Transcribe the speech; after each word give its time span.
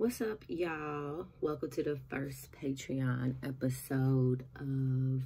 What's 0.00 0.22
up, 0.22 0.44
y'all? 0.48 1.26
Welcome 1.42 1.68
to 1.72 1.82
the 1.82 1.98
first 2.08 2.52
Patreon 2.52 3.34
episode 3.42 4.46
of 4.56 5.24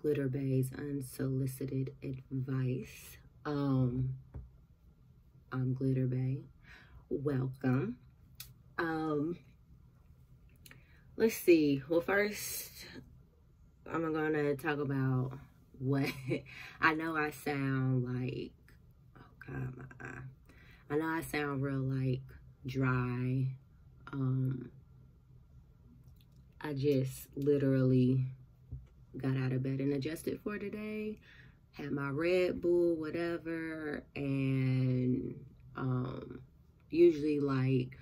Glitter 0.00 0.28
Bay's 0.28 0.70
Unsolicited 0.72 1.92
Advice. 2.00 3.16
Um, 3.44 4.10
I'm 5.50 5.74
Glitter 5.74 6.06
Bay. 6.06 6.42
Welcome. 7.10 7.96
Um, 8.78 9.36
let's 11.16 11.34
see. 11.34 11.82
Well, 11.88 12.00
first, 12.00 12.70
I'm 13.92 14.14
gonna 14.14 14.54
talk 14.54 14.78
about 14.78 15.32
what 15.80 16.08
I 16.80 16.94
know. 16.94 17.16
I 17.16 17.32
sound 17.32 18.04
like 18.04 18.52
oh 19.18 19.44
god, 19.44 19.76
my 19.76 20.06
eye. 20.06 20.22
I 20.88 20.98
know 20.98 21.08
I 21.08 21.20
sound 21.22 21.64
real 21.64 21.80
like 21.80 22.20
dry. 22.64 23.56
Um, 24.14 24.70
I 26.60 26.72
just 26.72 27.26
literally 27.34 28.24
got 29.16 29.36
out 29.36 29.50
of 29.50 29.64
bed 29.64 29.80
and 29.80 29.92
adjusted 29.92 30.38
for 30.44 30.56
today. 30.56 31.18
Had 31.72 31.90
my 31.90 32.10
Red 32.10 32.60
Bull, 32.60 32.94
whatever, 32.94 34.04
and 34.14 35.34
um, 35.76 36.42
usually 36.90 37.40
like 37.40 37.98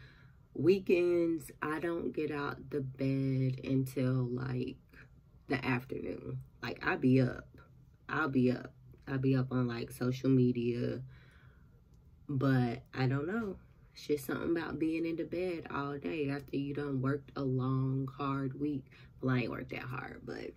weekends, 0.52 1.50
I 1.62 1.80
don't 1.80 2.12
get 2.12 2.30
out 2.30 2.58
the 2.68 2.82
bed 2.82 3.64
until 3.64 4.28
like 4.30 4.76
the 5.48 5.64
afternoon. 5.64 6.40
Like 6.62 6.86
I 6.86 6.96
be 6.96 7.22
up. 7.22 7.48
I'll 8.06 8.28
be 8.28 8.52
up. 8.52 8.74
I'll 9.08 9.16
be 9.16 9.34
up 9.34 9.50
on 9.50 9.66
like 9.66 9.90
social 9.90 10.28
media. 10.28 11.00
But 12.28 12.82
I 12.92 13.06
don't 13.06 13.26
know. 13.26 13.56
It's 13.94 14.06
just 14.06 14.26
something 14.26 14.56
about 14.56 14.78
being 14.78 15.04
in 15.04 15.16
the 15.16 15.24
bed 15.24 15.66
all 15.70 15.98
day 15.98 16.30
after 16.30 16.56
you 16.56 16.74
done 16.74 17.02
worked 17.02 17.30
a 17.36 17.42
long, 17.42 18.08
hard 18.16 18.58
week. 18.58 18.84
Well, 19.20 19.34
I 19.34 19.40
ain't 19.40 19.50
worked 19.50 19.70
that 19.70 19.82
hard, 19.82 20.22
but 20.24 20.50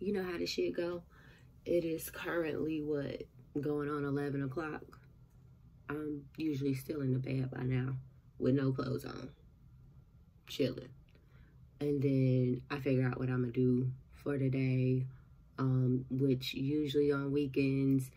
you 0.00 0.12
know 0.12 0.24
how 0.24 0.36
the 0.36 0.46
shit 0.46 0.76
go. 0.76 1.02
It 1.64 1.84
is 1.84 2.10
currently 2.10 2.82
what 2.82 3.22
going 3.60 3.88
on 3.88 4.04
11 4.04 4.42
o'clock. 4.42 4.82
I'm 5.88 6.24
usually 6.36 6.74
still 6.74 7.02
in 7.02 7.12
the 7.12 7.18
bed 7.18 7.50
by 7.50 7.62
now 7.62 7.94
with 8.38 8.54
no 8.54 8.72
clothes 8.72 9.04
on, 9.04 9.30
chilling. 10.48 10.88
And 11.80 12.02
then 12.02 12.62
I 12.70 12.80
figure 12.80 13.06
out 13.06 13.18
what 13.18 13.28
I'm 13.28 13.42
gonna 13.42 13.52
do 13.52 13.90
for 14.12 14.38
the 14.38 14.50
day, 14.50 15.06
um, 15.58 16.04
which 16.10 16.54
usually 16.54 17.12
on 17.12 17.30
weekends, 17.30 18.10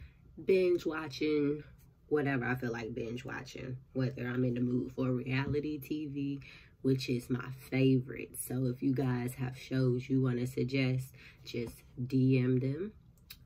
binge 0.45 0.85
watching, 0.85 1.63
whatever 2.09 2.45
I 2.45 2.55
feel 2.55 2.71
like 2.71 2.93
binge 2.93 3.25
watching, 3.25 3.77
whether 3.93 4.27
I'm 4.27 4.45
in 4.45 4.53
the 4.53 4.61
mood 4.61 4.91
for 4.95 5.11
reality 5.11 5.79
TV, 5.79 6.41
which 6.81 7.09
is 7.09 7.29
my 7.29 7.45
favorite. 7.69 8.37
So 8.39 8.65
if 8.67 8.81
you 8.81 8.93
guys 8.93 9.33
have 9.35 9.57
shows 9.57 10.09
you 10.09 10.21
want 10.21 10.39
to 10.39 10.47
suggest, 10.47 11.13
just 11.43 11.75
DM 12.01 12.61
them. 12.61 12.91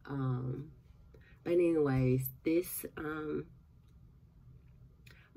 Um, 0.06 0.72
but 1.44 1.54
anyways, 1.54 2.30
this 2.44 2.86
um, 2.98 3.46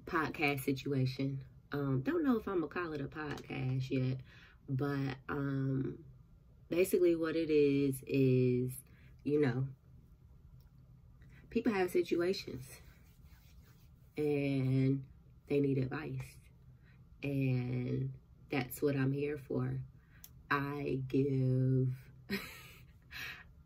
podcast 0.06 0.64
situation, 0.64 1.40
um, 1.72 2.02
don't 2.04 2.24
know 2.24 2.36
if 2.36 2.46
I'm 2.46 2.60
gonna 2.60 2.68
call 2.68 2.92
it 2.92 3.00
a 3.00 3.04
podcast 3.04 3.90
yet, 3.90 4.18
but 4.68 5.16
um, 5.28 5.98
basically 6.68 7.16
what 7.16 7.36
it 7.36 7.50
is 7.50 7.96
is, 8.06 8.72
you 9.22 9.40
know, 9.40 9.66
people 11.50 11.72
have 11.72 11.90
situations 11.90 12.64
and 14.16 15.02
they 15.48 15.60
need 15.60 15.78
advice. 15.78 16.36
And 17.22 18.12
that's 18.50 18.82
what 18.82 18.96
I'm 18.96 19.12
here 19.12 19.38
for. 19.48 19.78
I 20.50 21.00
give 21.08 21.88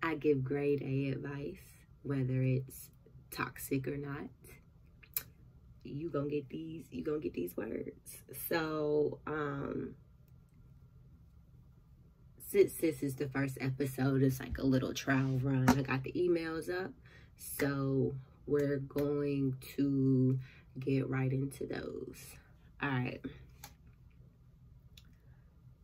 I 0.02 0.14
give 0.14 0.44
grade 0.44 0.82
A 0.82 1.12
advice, 1.12 1.58
whether 2.02 2.42
it's 2.42 2.90
toxic 3.30 3.88
or 3.88 3.96
not. 3.96 4.28
You 5.84 6.10
gonna 6.10 6.28
get 6.28 6.48
these, 6.48 6.84
you 6.90 7.02
gonna 7.02 7.18
get 7.18 7.34
these 7.34 7.56
words. 7.56 8.18
So 8.48 9.18
um 9.26 9.94
since 12.50 12.74
this 12.74 13.02
is 13.02 13.16
the 13.16 13.28
first 13.28 13.58
episode, 13.60 14.22
it's 14.22 14.40
like 14.40 14.56
a 14.56 14.64
little 14.64 14.94
trial 14.94 15.38
run. 15.42 15.68
I 15.68 15.82
got 15.82 16.02
the 16.02 16.12
emails 16.12 16.70
up. 16.70 16.92
So 17.36 18.14
we're 18.48 18.78
going 18.78 19.54
to 19.76 20.38
get 20.78 21.08
right 21.08 21.32
into 21.32 21.66
those. 21.66 22.16
All 22.82 22.88
right. 22.88 23.20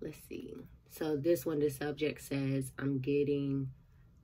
Let's 0.01 0.19
see. 0.29 0.55
So 0.91 1.17
this 1.17 1.45
one, 1.45 1.59
the 1.59 1.71
subject 1.71 2.23
says, 2.23 2.73
I'm 2.79 2.99
getting 2.99 3.69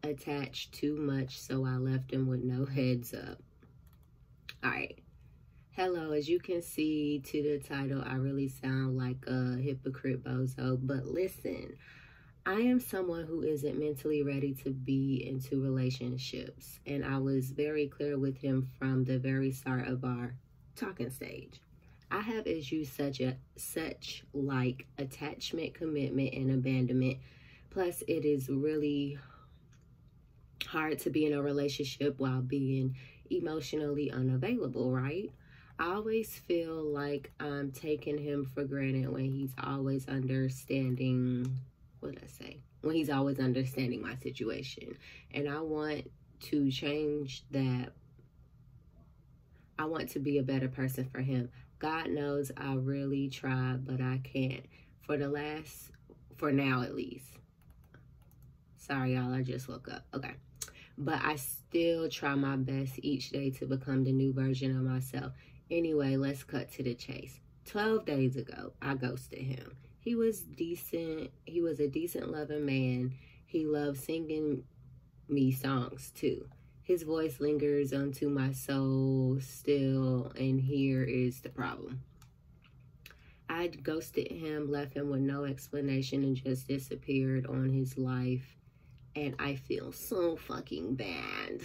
attached 0.02 0.72
too 0.72 0.96
much, 0.96 1.38
so 1.38 1.64
I 1.66 1.76
left 1.76 2.12
him 2.12 2.28
with 2.28 2.42
no 2.42 2.64
heads 2.64 3.12
up. 3.12 3.42
All 4.62 4.70
right. 4.70 4.98
Hello, 5.72 6.12
as 6.12 6.28
you 6.28 6.38
can 6.38 6.60
see 6.60 7.20
to 7.26 7.42
the 7.42 7.58
title, 7.58 8.02
I 8.04 8.14
really 8.14 8.48
sound 8.48 8.98
like 8.98 9.24
a 9.26 9.56
hypocrite 9.56 10.22
bozo, 10.22 10.78
but 10.80 11.06
listen, 11.06 11.76
I 12.50 12.62
am 12.62 12.80
someone 12.80 13.26
who 13.26 13.42
isn't 13.42 13.78
mentally 13.78 14.24
ready 14.24 14.54
to 14.64 14.70
be 14.70 15.24
into 15.24 15.62
relationships. 15.62 16.80
And 16.84 17.04
I 17.04 17.16
was 17.18 17.52
very 17.52 17.86
clear 17.86 18.18
with 18.18 18.38
him 18.38 18.68
from 18.76 19.04
the 19.04 19.20
very 19.20 19.52
start 19.52 19.86
of 19.86 20.04
our 20.04 20.34
talking 20.74 21.10
stage. 21.10 21.60
I 22.10 22.18
have 22.18 22.48
issues 22.48 22.90
such 22.90 23.20
a 23.20 23.36
such 23.54 24.24
like 24.32 24.88
attachment, 24.98 25.74
commitment, 25.74 26.34
and 26.34 26.50
abandonment. 26.50 27.18
Plus, 27.70 28.02
it 28.08 28.24
is 28.24 28.48
really 28.48 29.16
hard 30.66 30.98
to 31.00 31.10
be 31.10 31.26
in 31.26 31.34
a 31.34 31.40
relationship 31.40 32.18
while 32.18 32.42
being 32.42 32.96
emotionally 33.30 34.10
unavailable, 34.10 34.90
right? 34.90 35.30
I 35.78 35.94
always 35.94 36.34
feel 36.34 36.82
like 36.82 37.30
I'm 37.38 37.70
taking 37.70 38.18
him 38.18 38.44
for 38.44 38.64
granted 38.64 39.08
when 39.08 39.26
he's 39.26 39.54
always 39.62 40.08
understanding 40.08 41.60
what 42.00 42.14
did 42.14 42.24
I 42.24 42.26
say? 42.26 42.60
When 42.80 42.94
he's 42.94 43.10
always 43.10 43.38
understanding 43.38 44.02
my 44.02 44.16
situation. 44.16 44.96
And 45.32 45.48
I 45.48 45.60
want 45.60 46.10
to 46.40 46.70
change 46.70 47.44
that. 47.50 47.92
I 49.78 49.84
want 49.84 50.10
to 50.10 50.18
be 50.18 50.38
a 50.38 50.42
better 50.42 50.68
person 50.68 51.08
for 51.10 51.20
him. 51.20 51.50
God 51.78 52.10
knows 52.10 52.50
I 52.56 52.74
really 52.74 53.28
try, 53.28 53.76
but 53.78 54.00
I 54.00 54.20
can't. 54.24 54.64
For 55.02 55.16
the 55.16 55.28
last, 55.28 55.90
for 56.36 56.52
now 56.52 56.82
at 56.82 56.94
least. 56.94 57.26
Sorry, 58.76 59.14
y'all, 59.14 59.32
I 59.32 59.42
just 59.42 59.68
woke 59.68 59.88
up. 59.88 60.04
Okay. 60.14 60.34
But 60.98 61.20
I 61.22 61.36
still 61.36 62.08
try 62.10 62.34
my 62.34 62.56
best 62.56 62.98
each 63.02 63.30
day 63.30 63.50
to 63.52 63.66
become 63.66 64.04
the 64.04 64.12
new 64.12 64.32
version 64.32 64.76
of 64.76 64.82
myself. 64.82 65.32
Anyway, 65.70 66.16
let's 66.16 66.44
cut 66.44 66.70
to 66.72 66.82
the 66.82 66.94
chase. 66.94 67.40
12 67.66 68.04
days 68.04 68.36
ago, 68.36 68.72
I 68.82 68.94
ghosted 68.94 69.38
him 69.38 69.76
he 70.00 70.14
was 70.14 70.40
decent. 70.40 71.30
He 71.44 71.60
was 71.60 71.78
a 71.78 71.88
decent 71.88 72.32
loving 72.32 72.64
man. 72.64 73.12
He 73.44 73.66
loved 73.66 73.98
singing 73.98 74.64
me 75.28 75.52
songs 75.52 76.10
too. 76.14 76.48
His 76.82 77.02
voice 77.02 77.38
lingers 77.38 77.92
onto 77.92 78.28
my 78.28 78.52
soul 78.52 79.38
still, 79.40 80.32
and 80.36 80.60
here 80.60 81.04
is 81.04 81.40
the 81.40 81.50
problem. 81.50 82.02
I 83.48 83.66
ghosted 83.66 84.30
him, 84.30 84.70
left 84.70 84.94
him 84.94 85.10
with 85.10 85.20
no 85.20 85.44
explanation, 85.44 86.24
and 86.24 86.34
just 86.36 86.66
disappeared 86.66 87.46
on 87.46 87.68
his 87.68 87.98
life. 87.98 88.56
And 89.14 89.34
I 89.38 89.56
feel 89.56 89.92
so 89.92 90.36
fucking 90.36 90.94
bad. 90.94 91.60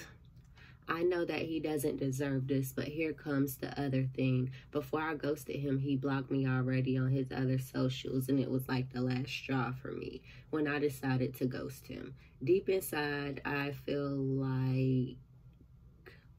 I 0.88 1.02
know 1.02 1.26
that 1.26 1.42
he 1.42 1.60
doesn't 1.60 1.98
deserve 1.98 2.48
this, 2.48 2.72
but 2.72 2.88
here 2.88 3.12
comes 3.12 3.58
the 3.58 3.80
other 3.80 4.08
thing. 4.16 4.52
Before 4.72 5.02
I 5.02 5.16
ghosted 5.16 5.56
him, 5.56 5.80
he 5.80 5.96
blocked 5.96 6.30
me 6.30 6.48
already 6.48 6.98
on 6.98 7.10
his 7.10 7.32
other 7.32 7.58
socials, 7.58 8.30
and 8.30 8.40
it 8.40 8.50
was 8.50 8.68
like 8.70 8.94
the 8.94 9.02
last 9.02 9.30
straw 9.30 9.72
for 9.72 9.92
me 9.92 10.22
when 10.52 10.68
I 10.68 10.78
decided 10.78 11.36
to 11.36 11.46
ghost 11.46 11.88
him. 11.88 12.14
Deep 12.44 12.70
inside, 12.70 13.42
I 13.46 13.72
feel 13.72 14.16
like, 14.16 15.18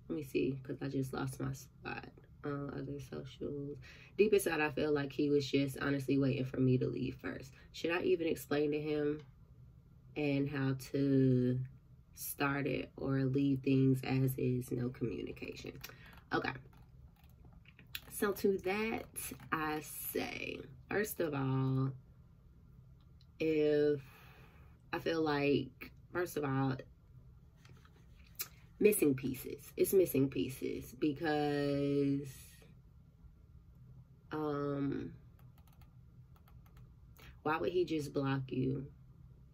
let 0.09 0.17
me 0.17 0.23
see, 0.23 0.59
because 0.63 0.81
I 0.81 0.89
just 0.89 1.13
lost 1.13 1.41
my 1.41 1.53
spot 1.53 2.07
on 2.45 2.71
other 2.73 3.01
socials. 3.01 3.79
Deep 4.17 4.33
inside, 4.33 4.61
I 4.61 4.71
feel 4.71 4.93
like 4.93 5.13
he 5.13 5.29
was 5.29 5.51
just 5.51 5.77
honestly 5.83 6.19
waiting 6.19 6.45
for 6.45 6.61
me 6.61 6.79
to 6.79 6.87
leave 6.87 7.17
first. 7.21 7.51
Should 7.73 7.91
I 7.91 8.03
even 8.03 8.29
explain 8.29 8.71
to 8.71 8.81
him 8.81 9.23
and 10.17 10.49
how 10.49 10.77
to 10.93 11.59
start 12.17 12.67
it 12.67 12.91
or 12.97 13.25
leave 13.25 13.61
things 13.61 14.01
as 14.03 14.35
is, 14.37 14.71
no 14.73 14.89
communication. 14.89 15.73
Okay. 16.33 16.51
So 18.11 18.33
to 18.33 18.59
that, 18.65 19.05
I 19.53 19.81
say, 20.13 20.59
first 20.91 21.21
of 21.21 21.35
all, 21.35 21.93
if 23.39 24.01
I 24.93 24.99
feel 24.99 25.23
like, 25.23 25.93
first 26.13 26.37
of 26.37 26.45
all, 26.45 26.77
missing 28.81 29.15
pieces. 29.15 29.73
It's 29.77 29.93
missing 29.93 30.29
pieces 30.29 30.95
because 30.99 32.29
um 34.33 35.13
why 37.43 37.57
would 37.59 37.73
he 37.73 37.85
just 37.85 38.13
block 38.13 38.43
you? 38.49 38.87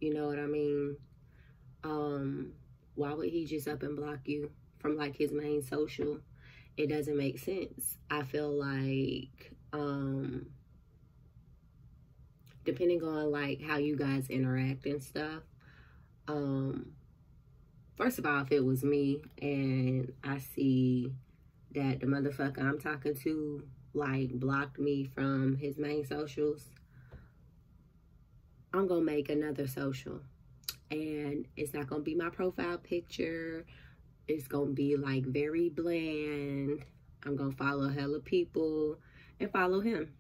You 0.01 0.15
know 0.15 0.27
what 0.27 0.39
I 0.39 0.47
mean? 0.47 0.97
Um, 1.85 2.53
why 2.95 3.13
would 3.13 3.29
he 3.29 3.45
just 3.45 3.69
up 3.69 3.83
and 3.83 3.97
block 3.97 4.21
you 4.25 4.51
from 4.79 4.97
like 4.97 5.17
his 5.17 5.33
main 5.33 5.63
social? 5.63 6.21
It 6.77 6.89
doesn't 6.89 7.17
make 7.17 7.39
sense. 7.39 7.99
I 8.11 8.23
feel 8.23 8.51
like 8.51 9.53
um 9.73 10.47
depending 12.65 13.03
on 13.03 13.31
like 13.31 13.61
how 13.61 13.77
you 13.77 13.97
guys 13.97 14.29
interact 14.31 14.87
and 14.87 15.03
stuff, 15.03 15.43
um 16.29 16.93
first 17.97 18.19
of 18.19 18.27
all, 18.27 18.43
if 18.43 18.53
it 18.53 18.65
was 18.65 18.85
me 18.85 19.23
and 19.41 20.13
I 20.25 20.39
see 20.39 21.13
that 21.75 22.01
the 22.01 22.07
motherfucker 22.07 22.61
I'm 22.61 22.81
talking 22.81 23.15
to 23.17 23.63
like 23.95 24.33
blocked 24.33 24.79
me 24.79 25.05
from 25.05 25.57
his 25.57 25.79
main 25.79 26.07
socials, 26.07 26.65
I'm 28.73 28.87
gonna 28.87 29.03
make 29.03 29.29
another 29.29 29.67
social. 29.67 30.21
And 30.93 31.47
it's 31.57 31.73
not 31.73 31.87
gonna 31.87 32.03
be 32.03 32.15
my 32.15 32.29
profile 32.29 32.77
picture. 32.77 33.65
It's 34.29 34.47
gonna 34.47 34.73
be 34.73 34.97
like 34.97 35.25
very 35.25 35.71
bland. 35.71 36.85
I'm 37.25 37.35
gonna 37.35 37.53
follow 37.53 37.89
hella 37.89 38.21
people 38.21 38.99
and 39.41 39.51
follow 39.51 39.81
him 39.81 40.13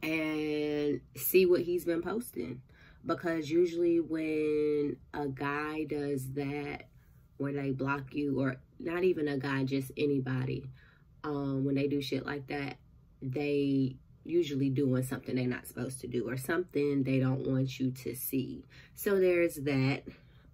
and 0.00 1.00
see 1.16 1.44
what 1.44 1.62
he's 1.62 1.84
been 1.84 2.02
posting. 2.02 2.62
Because 3.04 3.50
usually 3.50 3.98
when 3.98 4.96
a 5.12 5.26
guy 5.26 5.84
does 5.84 6.32
that, 6.34 6.84
when 7.38 7.56
they 7.56 7.72
block 7.72 8.14
you, 8.14 8.40
or 8.40 8.60
not 8.78 9.02
even 9.02 9.26
a 9.26 9.38
guy, 9.38 9.64
just 9.64 9.90
anybody, 9.96 10.70
um, 11.24 11.64
when 11.64 11.74
they 11.74 11.88
do 11.88 12.00
shit 12.00 12.24
like 12.24 12.46
that, 12.46 12.76
they 13.22 13.96
usually 14.24 14.70
doing 14.70 15.02
something 15.02 15.36
they're 15.36 15.46
not 15.46 15.66
supposed 15.66 16.00
to 16.00 16.06
do 16.06 16.28
or 16.28 16.36
something 16.36 17.02
they 17.02 17.18
don't 17.18 17.46
want 17.46 17.78
you 17.80 17.90
to 17.90 18.14
see. 18.14 18.64
So 18.94 19.18
there's 19.18 19.56
that. 19.56 20.02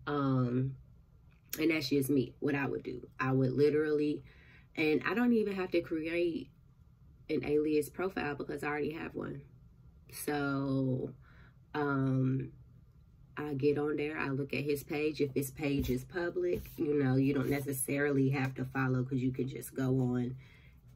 Um, 0.07 0.77
and 1.59 1.71
that's 1.71 1.89
just 1.89 2.11
me, 2.11 2.35
what 2.41 2.55
I 2.55 2.67
would 2.67 2.83
do. 2.83 3.07
I 3.19 3.33
would 3.33 3.53
literally, 3.53 4.23
and 4.77 5.03
I 5.07 5.15
don't 5.15 5.33
even 5.33 5.55
have 5.55 5.71
to 5.73 5.81
create 5.81 6.51
an 7.31 7.45
alias 7.45 7.89
profile 7.89 8.35
because 8.35 8.63
I 8.63 8.69
already 8.69 8.93
have 8.93 9.15
one. 9.15 9.41
So, 10.13 11.11
um, 11.75 12.51
I 13.37 13.55
get 13.55 13.79
on 13.79 13.97
there, 13.97 14.17
I 14.17 14.29
look 14.29 14.53
at 14.55 14.63
his 14.63 14.85
page. 14.85 15.21
If 15.21 15.35
his 15.35 15.51
page 15.51 15.91
is 15.91 16.05
public, 16.05 16.71
you 16.77 17.03
know, 17.03 17.17
you 17.17 17.35
don't 17.35 17.51
necessarily 17.51 18.31
have 18.31 18.55
to 18.55 18.65
follow 18.65 19.03
because 19.03 19.23
you 19.23 19.33
can 19.33 19.49
just 19.49 19.75
go 19.75 19.89
on 19.89 20.37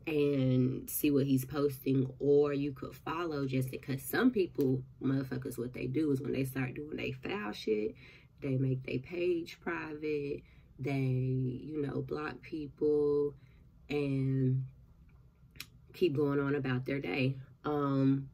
and 0.08 0.88
see 0.88 1.10
what 1.10 1.26
he's 1.26 1.44
posting 1.44 2.10
or 2.19 2.52
you 2.52 2.72
could 2.72 2.94
follow 2.94 3.46
just 3.46 3.70
because 3.70 4.02
some 4.02 4.31
people 4.31 4.82
motherfuckers 5.02 5.58
what 5.58 5.75
they 5.75 5.87
do 5.87 6.10
is 6.10 6.20
when 6.20 6.32
they 6.32 6.44
start 6.44 6.75
doing 6.75 6.96
they 6.96 7.12
foul 7.12 7.52
shit 7.52 7.94
they 8.40 8.56
make 8.56 8.82
their 8.84 8.99
page 8.99 9.58
private 9.60 10.43
they 10.78 10.93
you 10.93 11.82
know 11.84 12.00
block 12.02 12.40
people 12.43 13.34
and 13.90 14.64
keep 15.93 16.16
going 16.16 16.38
on 16.38 16.55
about 16.55 16.84
their 16.84 17.00
day. 17.00 17.37
Um 17.64 18.28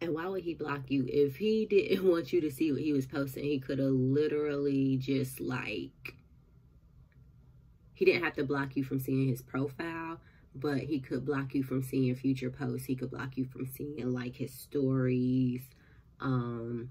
and 0.00 0.12
why 0.12 0.26
would 0.26 0.42
he 0.42 0.54
block 0.54 0.90
you? 0.90 1.06
If 1.08 1.36
he 1.36 1.66
didn't 1.66 2.04
want 2.10 2.32
you 2.32 2.40
to 2.42 2.50
see 2.50 2.72
what 2.72 2.82
he 2.82 2.92
was 2.92 3.06
posting 3.06 3.44
he 3.44 3.58
could 3.58 3.78
have 3.78 3.88
literally 3.88 4.96
just 4.96 5.40
like 5.40 6.14
he 7.94 8.04
didn't 8.04 8.24
have 8.24 8.34
to 8.34 8.44
block 8.44 8.76
you 8.76 8.84
from 8.84 9.00
seeing 9.00 9.28
his 9.28 9.42
profile 9.42 10.20
but 10.54 10.78
he 10.78 11.00
could 11.00 11.24
block 11.24 11.54
you 11.54 11.62
from 11.62 11.82
seeing 11.82 12.14
future 12.14 12.50
posts. 12.50 12.86
He 12.86 12.94
could 12.94 13.10
block 13.10 13.36
you 13.36 13.44
from 13.44 13.66
seeing 13.66 14.12
like 14.12 14.36
his 14.36 14.52
stories 14.52 15.62
um, 16.20 16.90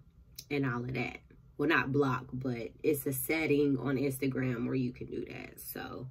and 0.51 0.65
all 0.65 0.83
of 0.83 0.94
that. 0.94 1.18
Well, 1.57 1.69
not 1.69 1.92
block, 1.92 2.25
but 2.33 2.69
it's 2.81 3.06
a 3.06 3.13
setting 3.13 3.77
on 3.77 3.98
Instagram 3.98 4.65
where 4.65 4.75
you 4.75 4.92
can 4.92 5.07
do 5.07 5.25
that. 5.25 5.60
So 5.60 6.07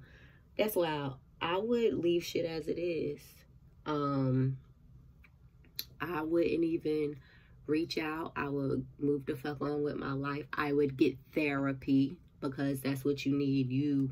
that's 0.57 0.75
why 0.75 1.11
I 1.41 1.57
would 1.57 1.95
leave 1.95 2.23
shit 2.23 2.45
as 2.45 2.67
it 2.67 2.79
is. 2.79 3.19
Um, 3.85 4.57
I 5.99 6.21
wouldn't 6.21 6.63
even 6.63 7.17
reach 7.67 7.97
out. 7.97 8.31
I 8.35 8.49
would 8.49 8.85
move 8.99 9.25
the 9.25 9.35
fuck 9.35 9.61
on 9.61 9.83
with 9.83 9.95
my 9.95 10.13
life. 10.13 10.45
I 10.53 10.73
would 10.73 10.97
get 10.97 11.17
therapy 11.33 12.15
because 12.39 12.81
that's 12.81 13.05
what 13.05 13.25
you 13.25 13.37
need. 13.37 13.69
You 13.69 14.11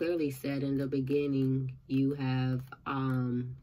clearly 0.00 0.30
said 0.30 0.62
in 0.62 0.78
the 0.78 0.86
beginning 0.86 1.70
you 1.86 2.14
have 2.14 2.62
um, 2.86 3.54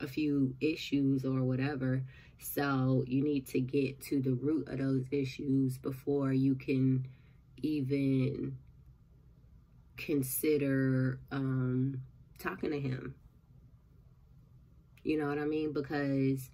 a 0.00 0.06
few 0.08 0.52
issues 0.60 1.24
or 1.24 1.44
whatever. 1.44 2.02
So 2.40 3.04
you 3.06 3.22
need 3.22 3.46
to 3.48 3.60
get 3.60 4.00
to 4.06 4.20
the 4.20 4.32
root 4.32 4.66
of 4.66 4.78
those 4.78 5.04
issues 5.12 5.78
before 5.78 6.32
you 6.32 6.56
can 6.56 7.06
even 7.62 8.58
consider 9.96 11.20
um, 11.30 12.02
talking 12.40 12.72
to 12.72 12.80
him. 12.80 13.14
You 15.04 15.16
know 15.16 15.28
what 15.28 15.38
I 15.38 15.44
mean? 15.44 15.72
Because, 15.72 16.50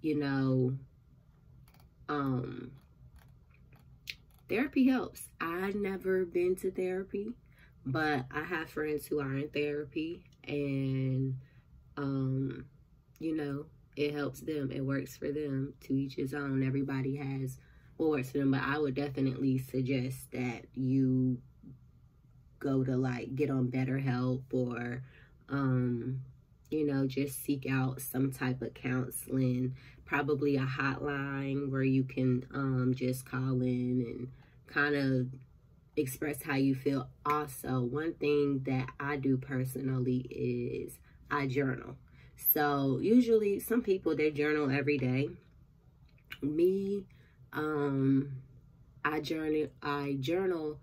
you 0.00 0.18
know, 0.18 0.72
um, 2.08 2.70
therapy 4.48 4.88
helps. 4.88 5.24
I've 5.42 5.74
never 5.74 6.24
been 6.24 6.56
to 6.56 6.70
therapy. 6.70 7.34
But 7.86 8.26
I 8.30 8.42
have 8.42 8.70
friends 8.70 9.06
who 9.06 9.20
are 9.20 9.36
in 9.36 9.48
therapy 9.48 10.24
and, 10.46 11.36
um, 11.96 12.66
you 13.18 13.36
know, 13.36 13.66
it 13.96 14.14
helps 14.14 14.40
them. 14.40 14.70
It 14.70 14.84
works 14.84 15.16
for 15.16 15.32
them 15.32 15.74
to 15.82 15.94
each 15.94 16.14
his 16.14 16.34
own. 16.34 16.62
Everybody 16.62 17.16
has 17.16 17.58
what 17.96 18.10
works 18.10 18.30
for 18.30 18.38
them. 18.38 18.50
But 18.50 18.62
I 18.62 18.78
would 18.78 18.94
definitely 18.94 19.58
suggest 19.58 20.30
that 20.32 20.64
you 20.74 21.38
go 22.58 22.84
to 22.84 22.96
like 22.96 23.34
get 23.34 23.50
on 23.50 23.68
BetterHelp 23.68 24.42
or, 24.52 25.02
um, 25.48 26.20
you 26.70 26.86
know, 26.86 27.06
just 27.06 27.42
seek 27.42 27.66
out 27.68 28.00
some 28.00 28.30
type 28.30 28.62
of 28.62 28.74
counseling, 28.74 29.74
probably 30.04 30.56
a 30.56 30.66
hotline 30.66 31.70
where 31.70 31.82
you 31.82 32.04
can 32.04 32.46
um, 32.54 32.92
just 32.94 33.24
call 33.24 33.62
in 33.62 34.04
and 34.06 34.28
kind 34.66 34.94
of 34.94 35.26
express 35.96 36.42
how 36.42 36.56
you 36.56 36.74
feel. 36.74 37.08
Also, 37.26 37.80
one 37.80 38.14
thing 38.14 38.62
that 38.66 38.88
I 38.98 39.16
do 39.16 39.36
personally 39.36 40.26
is 40.30 40.98
I 41.30 41.46
journal. 41.46 41.96
So 42.36 42.98
usually 43.02 43.60
some 43.60 43.82
people 43.82 44.16
they 44.16 44.30
journal 44.30 44.70
every 44.70 44.98
day. 44.98 45.30
Me, 46.42 47.04
um, 47.52 48.32
I 49.04 49.20
journal 49.20 49.68
I 49.82 50.16
journal 50.20 50.78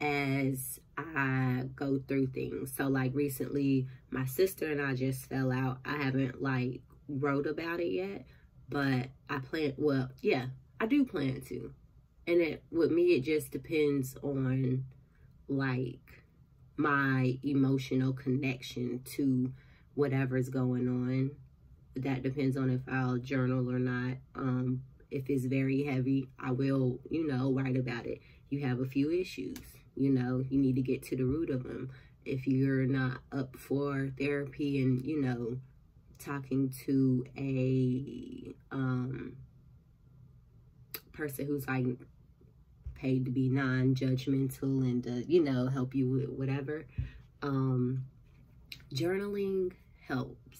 as 0.00 0.80
I 0.96 1.64
go 1.74 2.00
through 2.06 2.28
things. 2.28 2.72
So 2.76 2.88
like 2.88 3.12
recently 3.14 3.86
my 4.10 4.26
sister 4.26 4.70
and 4.70 4.80
I 4.80 4.94
just 4.94 5.28
fell 5.28 5.50
out. 5.50 5.78
I 5.84 5.96
haven't 5.96 6.42
like 6.42 6.82
wrote 7.08 7.46
about 7.46 7.80
it 7.80 7.90
yet, 7.90 8.26
but 8.68 9.08
I 9.30 9.38
plan 9.38 9.74
well, 9.76 10.10
yeah, 10.20 10.46
I 10.80 10.86
do 10.86 11.04
plan 11.04 11.40
to 11.48 11.72
and 12.28 12.40
it 12.40 12.62
with 12.70 12.92
me 12.92 13.14
it 13.14 13.22
just 13.22 13.50
depends 13.50 14.16
on 14.22 14.84
like 15.48 16.22
my 16.76 17.38
emotional 17.42 18.12
connection 18.12 19.00
to 19.04 19.52
whatever's 19.94 20.48
going 20.48 20.86
on. 20.86 21.32
That 21.96 22.22
depends 22.22 22.56
on 22.56 22.70
if 22.70 22.82
i'll 22.92 23.18
journal 23.18 23.68
or 23.68 23.80
not. 23.80 24.18
Um 24.36 24.82
if 25.10 25.30
it's 25.30 25.46
very 25.46 25.84
heavy 25.84 26.28
i 26.38 26.52
will 26.52 27.00
you 27.10 27.26
know 27.26 27.52
write 27.52 27.76
about 27.76 28.06
it. 28.06 28.20
You 28.50 28.64
have 28.66 28.80
a 28.80 28.86
few 28.86 29.10
issues 29.10 29.58
you 29.96 30.10
know 30.10 30.44
you 30.48 30.58
need 30.58 30.76
to 30.76 30.82
get 30.82 31.02
to 31.02 31.16
the 31.16 31.24
root 31.24 31.50
of 31.50 31.64
them 31.64 31.90
if 32.24 32.46
you're 32.46 32.86
not 32.86 33.18
up 33.32 33.56
for 33.56 34.10
therapy 34.18 34.80
and 34.80 35.04
you 35.04 35.20
know 35.20 35.58
talking 36.18 36.68
to 36.86 37.24
a 37.36 38.54
um 38.70 39.32
person 41.12 41.46
who's 41.46 41.66
like 41.66 41.84
paid 42.98 43.24
to 43.24 43.30
be 43.30 43.48
non-judgmental 43.48 44.62
and 44.62 45.02
to, 45.04 45.24
you 45.30 45.42
know, 45.42 45.68
help 45.68 45.94
you 45.94 46.10
with 46.10 46.28
whatever. 46.28 46.86
Um, 47.42 48.04
journaling 48.92 49.72
helps. 50.06 50.58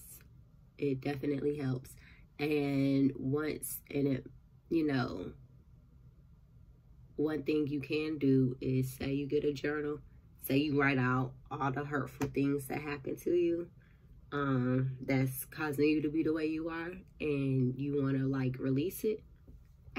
It 0.77 1.01
definitely 1.01 1.57
helps. 1.57 1.91
And 2.39 3.11
once, 3.17 3.79
and 3.93 4.07
it, 4.07 4.25
you 4.69 4.87
know, 4.87 5.31
one 7.17 7.43
thing 7.43 7.67
you 7.67 7.81
can 7.81 8.17
do 8.17 8.55
is 8.61 8.91
say 8.93 9.13
you 9.13 9.27
get 9.27 9.43
a 9.43 9.51
journal, 9.51 9.99
say 10.47 10.57
you 10.57 10.81
write 10.81 10.97
out 10.97 11.33
all 11.51 11.71
the 11.71 11.83
hurtful 11.83 12.27
things 12.27 12.65
that 12.67 12.81
happen 12.81 13.15
to 13.17 13.31
you 13.31 13.67
um 14.31 14.91
that's 15.01 15.45
causing 15.45 15.85
you 15.85 16.01
to 16.01 16.09
be 16.09 16.21
the 16.21 16.31
way 16.31 16.45
you 16.45 16.69
are 16.69 16.91
and 17.19 17.73
you 17.75 18.01
want 18.01 18.15
to 18.15 18.27
like 18.27 18.55
release 18.59 19.03
it 19.03 19.23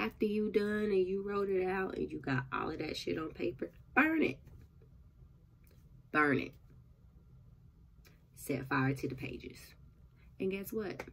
after 0.00 0.24
you 0.24 0.50
done 0.50 0.84
and 0.84 1.06
you 1.06 1.22
wrote 1.22 1.48
it 1.48 1.66
out 1.66 1.96
and 1.96 2.10
you 2.10 2.18
got 2.18 2.44
all 2.52 2.70
of 2.70 2.78
that 2.78 2.96
shit 2.96 3.18
on 3.18 3.30
paper, 3.30 3.70
burn 3.94 4.22
it. 4.22 4.38
Burn 6.12 6.38
it. 6.38 6.52
Set 8.34 8.68
fire 8.68 8.94
to 8.94 9.08
the 9.08 9.14
pages. 9.14 9.58
And 10.40 10.50
guess 10.50 10.72
what? 10.72 11.04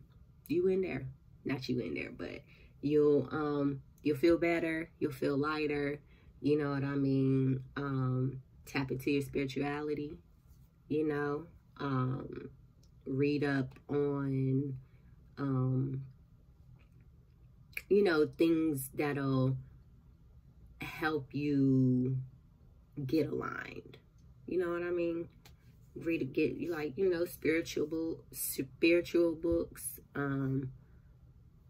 You 0.47 0.67
in 0.67 0.81
there. 0.81 1.07
Not 1.45 1.67
you 1.69 1.79
in 1.79 1.93
there, 1.93 2.11
but 2.17 2.41
you'll 2.81 3.27
um 3.31 3.81
you'll 4.03 4.17
feel 4.17 4.37
better 4.37 4.89
you'll 4.99 5.11
feel 5.11 5.37
lighter 5.37 5.99
you 6.41 6.57
know 6.57 6.69
what 6.69 6.83
i 6.83 6.95
mean 6.95 7.59
um 7.75 8.39
tap 8.65 8.91
into 8.91 9.11
your 9.11 9.21
spirituality 9.21 10.17
you 10.87 11.07
know 11.07 11.45
um 11.79 12.49
read 13.05 13.43
up 13.43 13.67
on 13.89 14.73
um 15.37 16.01
you 17.89 18.03
know 18.03 18.27
things 18.37 18.89
that'll 18.93 19.55
help 20.81 21.33
you 21.33 22.17
get 23.05 23.29
aligned. 23.29 23.97
You 24.45 24.59
know 24.59 24.69
what 24.69 24.83
i 24.83 24.91
mean? 24.91 25.27
Read 25.95 26.33
get 26.33 26.69
like 26.69 26.97
you 26.97 27.09
know 27.09 27.25
spiritual 27.25 27.87
book, 27.87 28.23
spiritual 28.31 29.35
books. 29.35 29.99
Um 30.15 30.71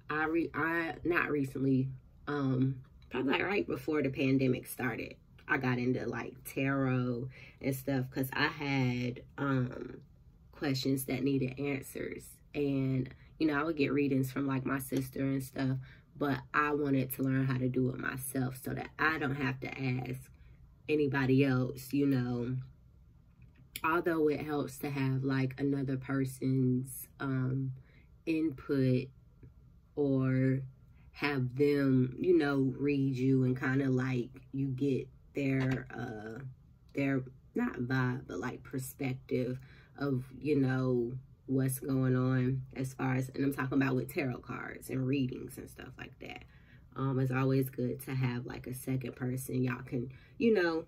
i 0.09 0.25
re 0.25 0.49
i 0.53 0.95
not 1.03 1.29
recently 1.29 1.89
um 2.27 2.77
probably 3.09 3.33
like 3.33 3.43
right 3.43 3.67
before 3.67 4.01
the 4.01 4.09
pandemic 4.09 4.65
started 4.65 5.15
i 5.47 5.57
got 5.57 5.77
into 5.77 6.05
like 6.05 6.33
tarot 6.45 7.27
and 7.61 7.75
stuff 7.75 8.05
because 8.09 8.29
i 8.33 8.47
had 8.47 9.21
um 9.37 9.97
questions 10.53 11.05
that 11.05 11.23
needed 11.23 11.59
answers. 11.59 12.25
And 12.55 13.09
you 13.37 13.47
know 13.47 13.59
i 13.59 13.63
would 13.63 13.77
get 13.77 13.93
readings 13.93 14.31
from 14.31 14.47
like 14.47 14.65
my 14.65 14.79
sister 14.79 15.21
and 15.21 15.43
stuff 15.43 15.77
but 16.17 16.39
i 16.53 16.71
wanted 16.71 17.11
to 17.13 17.21
learn 17.23 17.45
how 17.45 17.57
to 17.57 17.69
do 17.69 17.89
it 17.89 17.97
myself 17.97 18.59
so 18.63 18.73
that 18.73 18.89
i 18.99 19.17
don't 19.17 19.35
have 19.35 19.59
to 19.59 19.67
ask 19.67 20.29
anybody 20.89 21.43
else 21.43 21.93
you 21.93 22.05
know. 22.05 22.55
Although 23.83 24.27
it 24.29 24.41
helps 24.41 24.77
to 24.79 24.89
have 24.89 25.23
like 25.23 25.53
another 25.59 25.97
person's 25.97 27.07
um, 27.19 27.73
input 28.25 29.07
or 29.95 30.61
have 31.11 31.55
them, 31.55 32.15
you 32.19 32.37
know, 32.37 32.73
read 32.77 33.15
you 33.15 33.43
and 33.43 33.55
kind 33.55 33.81
of 33.81 33.89
like 33.89 34.29
you 34.51 34.67
get 34.67 35.07
their 35.35 35.87
uh 35.95 36.41
their 36.95 37.21
not 37.53 37.75
vibe 37.75 38.21
but 38.27 38.39
like 38.39 38.63
perspective 38.63 39.59
of, 39.99 40.23
you 40.39 40.59
know, 40.59 41.11
what's 41.47 41.79
going 41.79 42.15
on 42.15 42.61
as 42.75 42.93
far 42.93 43.15
as 43.15 43.29
and 43.33 43.43
I'm 43.43 43.53
talking 43.53 43.81
about 43.81 43.95
with 43.95 44.13
tarot 44.13 44.39
cards 44.39 44.89
and 44.89 45.07
readings 45.07 45.57
and 45.57 45.69
stuff 45.69 45.89
like 45.97 46.17
that. 46.19 46.43
Um 46.95 47.19
it's 47.19 47.31
always 47.31 47.69
good 47.69 48.01
to 48.03 48.15
have 48.15 48.45
like 48.45 48.67
a 48.67 48.73
second 48.73 49.15
person 49.15 49.63
y'all 49.63 49.81
can, 49.83 50.09
you 50.37 50.53
know, 50.53 50.85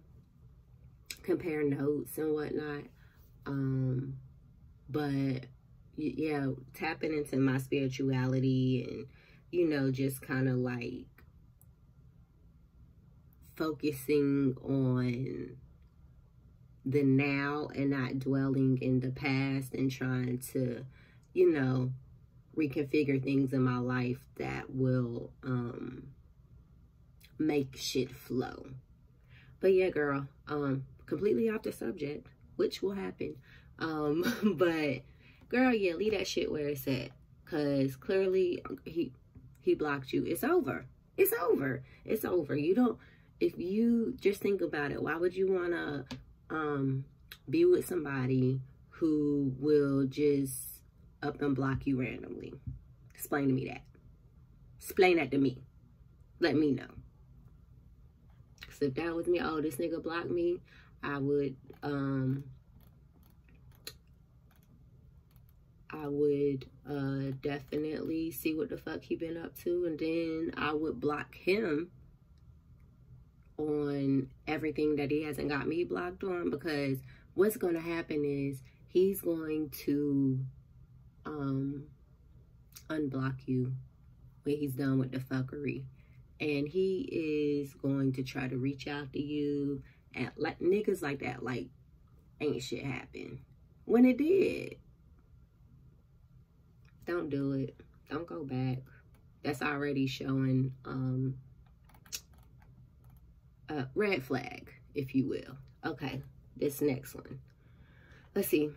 compare 1.24 1.63
notes 1.63 2.18
and 2.18 2.34
whatnot. 2.34 2.84
Um, 3.46 4.16
but 4.89 5.46
yeah, 5.96 6.48
tapping 6.74 7.13
into 7.13 7.38
my 7.38 7.58
spirituality 7.58 8.86
and, 8.89 9.06
you 9.51 9.68
know, 9.70 9.92
just 9.92 10.22
kind 10.22 10.48
of 10.48 10.56
like 10.56 11.06
focusing 13.56 14.56
on 14.63 15.58
the 16.86 17.03
now 17.03 17.69
and 17.75 17.89
not 17.89 18.19
dwelling 18.19 18.77
in 18.81 19.00
the 19.00 19.12
past 19.12 19.74
and 19.74 19.91
trying 19.91 20.39
to, 20.39 20.86
you 21.33 21.51
know, 21.51 21.91
reconfigure 22.55 23.21
things 23.21 23.53
in 23.53 23.63
my 23.63 23.77
life 23.77 24.19
that 24.36 24.69
will 24.74 25.31
um 25.43 26.07
make 27.38 27.75
shit 27.77 28.12
flow. 28.12 28.67
But 29.59 29.74
yeah, 29.74 29.89
girl, 29.89 30.27
um 30.48 30.86
completely 31.05 31.50
off 31.50 31.63
the 31.63 31.71
subject, 31.71 32.27
which 32.55 32.81
will 32.81 32.93
happen. 32.93 33.36
Um, 33.79 34.24
but 34.57 35.01
girl, 35.50 35.74
yeah, 35.74 35.93
leave 35.93 36.13
that 36.13 36.27
shit 36.27 36.51
where 36.51 36.67
it's 36.67 36.88
at. 36.88 37.09
Cause 37.45 37.95
clearly 37.95 38.63
he 38.86 39.12
he 39.62 39.74
blocked 39.74 40.13
you. 40.13 40.24
It's 40.25 40.43
over. 40.43 40.86
It's 41.17 41.33
over. 41.33 41.83
It's 42.05 42.25
over. 42.25 42.55
You 42.55 42.75
don't 42.75 42.98
if 43.39 43.57
you 43.57 44.15
just 44.19 44.41
think 44.41 44.62
about 44.62 44.91
it, 44.91 45.01
why 45.01 45.15
would 45.15 45.36
you 45.36 45.51
wanna 45.51 46.05
um 46.50 47.06
be 47.50 47.65
with 47.65 47.88
somebody 47.88 48.62
who 48.89 49.53
will 49.60 50.06
just 50.06 50.82
up 51.22 51.41
and 51.41 51.56
block 51.56 51.86
you 51.86 52.00
randomly? 52.00 52.53
Explain 53.13 53.48
to 53.48 53.53
me 53.53 53.68
that. 53.68 53.82
Explain 54.77 55.18
that 55.18 55.32
to 55.32 55.38
me. 55.38 55.58
Let 56.39 56.56
me 56.56 56.72
know. 56.72 56.88
Cause 58.79 58.89
down 58.91 59.15
with 59.15 59.27
me, 59.27 59.39
oh, 59.41 59.60
this 59.62 59.75
nigga 59.75 60.01
blocked 60.01 60.29
me, 60.29 60.60
I 61.03 61.18
would 61.18 61.56
um 61.84 62.44
I 65.91 66.08
would 66.08 66.65
uh 66.89 67.34
definitely 67.41 68.32
see 68.32 68.56
what 68.56 68.70
the 68.70 68.77
fuck 68.77 69.01
he 69.01 69.15
been 69.15 69.38
up 69.38 69.58
to 69.60 69.86
and 69.86 69.98
then 69.98 70.53
I 70.58 70.74
would 70.74 71.00
block 71.00 71.36
him 71.36 71.89
on 73.60 74.30
everything 74.48 74.96
that 74.96 75.12
he 75.12 75.24
hasn't 75.24 75.50
got 75.50 75.68
me 75.68 75.84
blocked 75.84 76.24
on 76.24 76.50
because 76.50 76.98
what's 77.36 77.58
going 77.58 77.74
to 77.74 77.80
happen 77.80 78.24
is 78.25 78.62
he's 78.88 79.22
going 79.22 79.70
to 79.70 80.39
um 81.25 81.84
unblock 82.89 83.36
you 83.46 83.72
when 84.44 84.58
he's 84.58 84.74
done 84.74 84.98
with 84.98 85.12
the 85.12 85.20
fuckery 85.20 85.84
and 86.39 86.68
he 86.68 87.01
is 87.12 87.74
going 87.75 88.13
to 88.13 88.24
try 88.24 88.48
to 88.48 88.58
reach 88.58 88.88
out 88.88 89.12
to 89.13 89.22
you 89.22 89.84
at 90.16 90.34
like 90.38 90.60
niggas 90.60 91.01
like 91.01 91.20
that, 91.20 91.44
like 91.44 91.68
ain't 92.42 92.63
shit 92.63 92.84
happen. 92.84 93.39
When 93.86 94.06
it 94.06 94.18
did. 94.18 94.75
Don't 97.06 97.30
do 97.30 97.54
it. 97.54 97.75
Don't 98.10 98.28
go 98.28 98.44
back. 98.44 98.78
That's 99.44 99.62
already 99.62 100.08
showing 100.08 100.74
um 100.86 101.36
a 103.69 103.88
red 103.95 104.23
flag, 104.23 104.71
if 104.95 105.15
you 105.15 105.27
will. 105.27 105.57
Okay, 105.85 106.21
this 106.57 106.81
next 106.81 107.15
one. 107.15 107.39
Let's 108.35 108.49
see. 108.49 108.69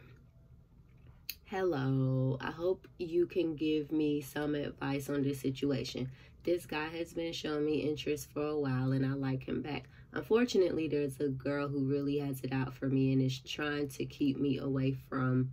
Hello, 1.45 2.39
I 2.41 2.51
hope 2.51 2.89
you 2.99 3.27
can 3.27 3.57
give 3.57 3.93
me 3.93 4.21
some 4.21 4.55
advice 4.55 5.11
on 5.11 5.23
this 5.23 5.41
situation. 5.41 6.11
This 6.45 6.67
guy 6.67 6.89
has 6.89 7.13
been 7.13 7.33
showing 7.33 7.67
me 7.67 7.81
interest 7.81 8.31
for 8.33 8.47
a 8.47 8.59
while 8.59 8.93
and 8.93 9.05
I 9.05 9.13
like 9.13 9.45
him 9.45 9.63
back. 9.63 9.89
Unfortunately, 10.13 10.89
there's 10.89 11.21
a 11.21 11.29
girl 11.29 11.69
who 11.69 11.85
really 11.85 12.19
has 12.19 12.41
it 12.41 12.53
out 12.53 12.75
for 12.75 12.87
me 12.87 13.13
and 13.13 13.23
is 13.23 13.39
trying 13.41 13.89
to 13.89 14.05
keep 14.05 14.39
me 14.39 14.59
away 14.59 14.93
from 15.09 15.53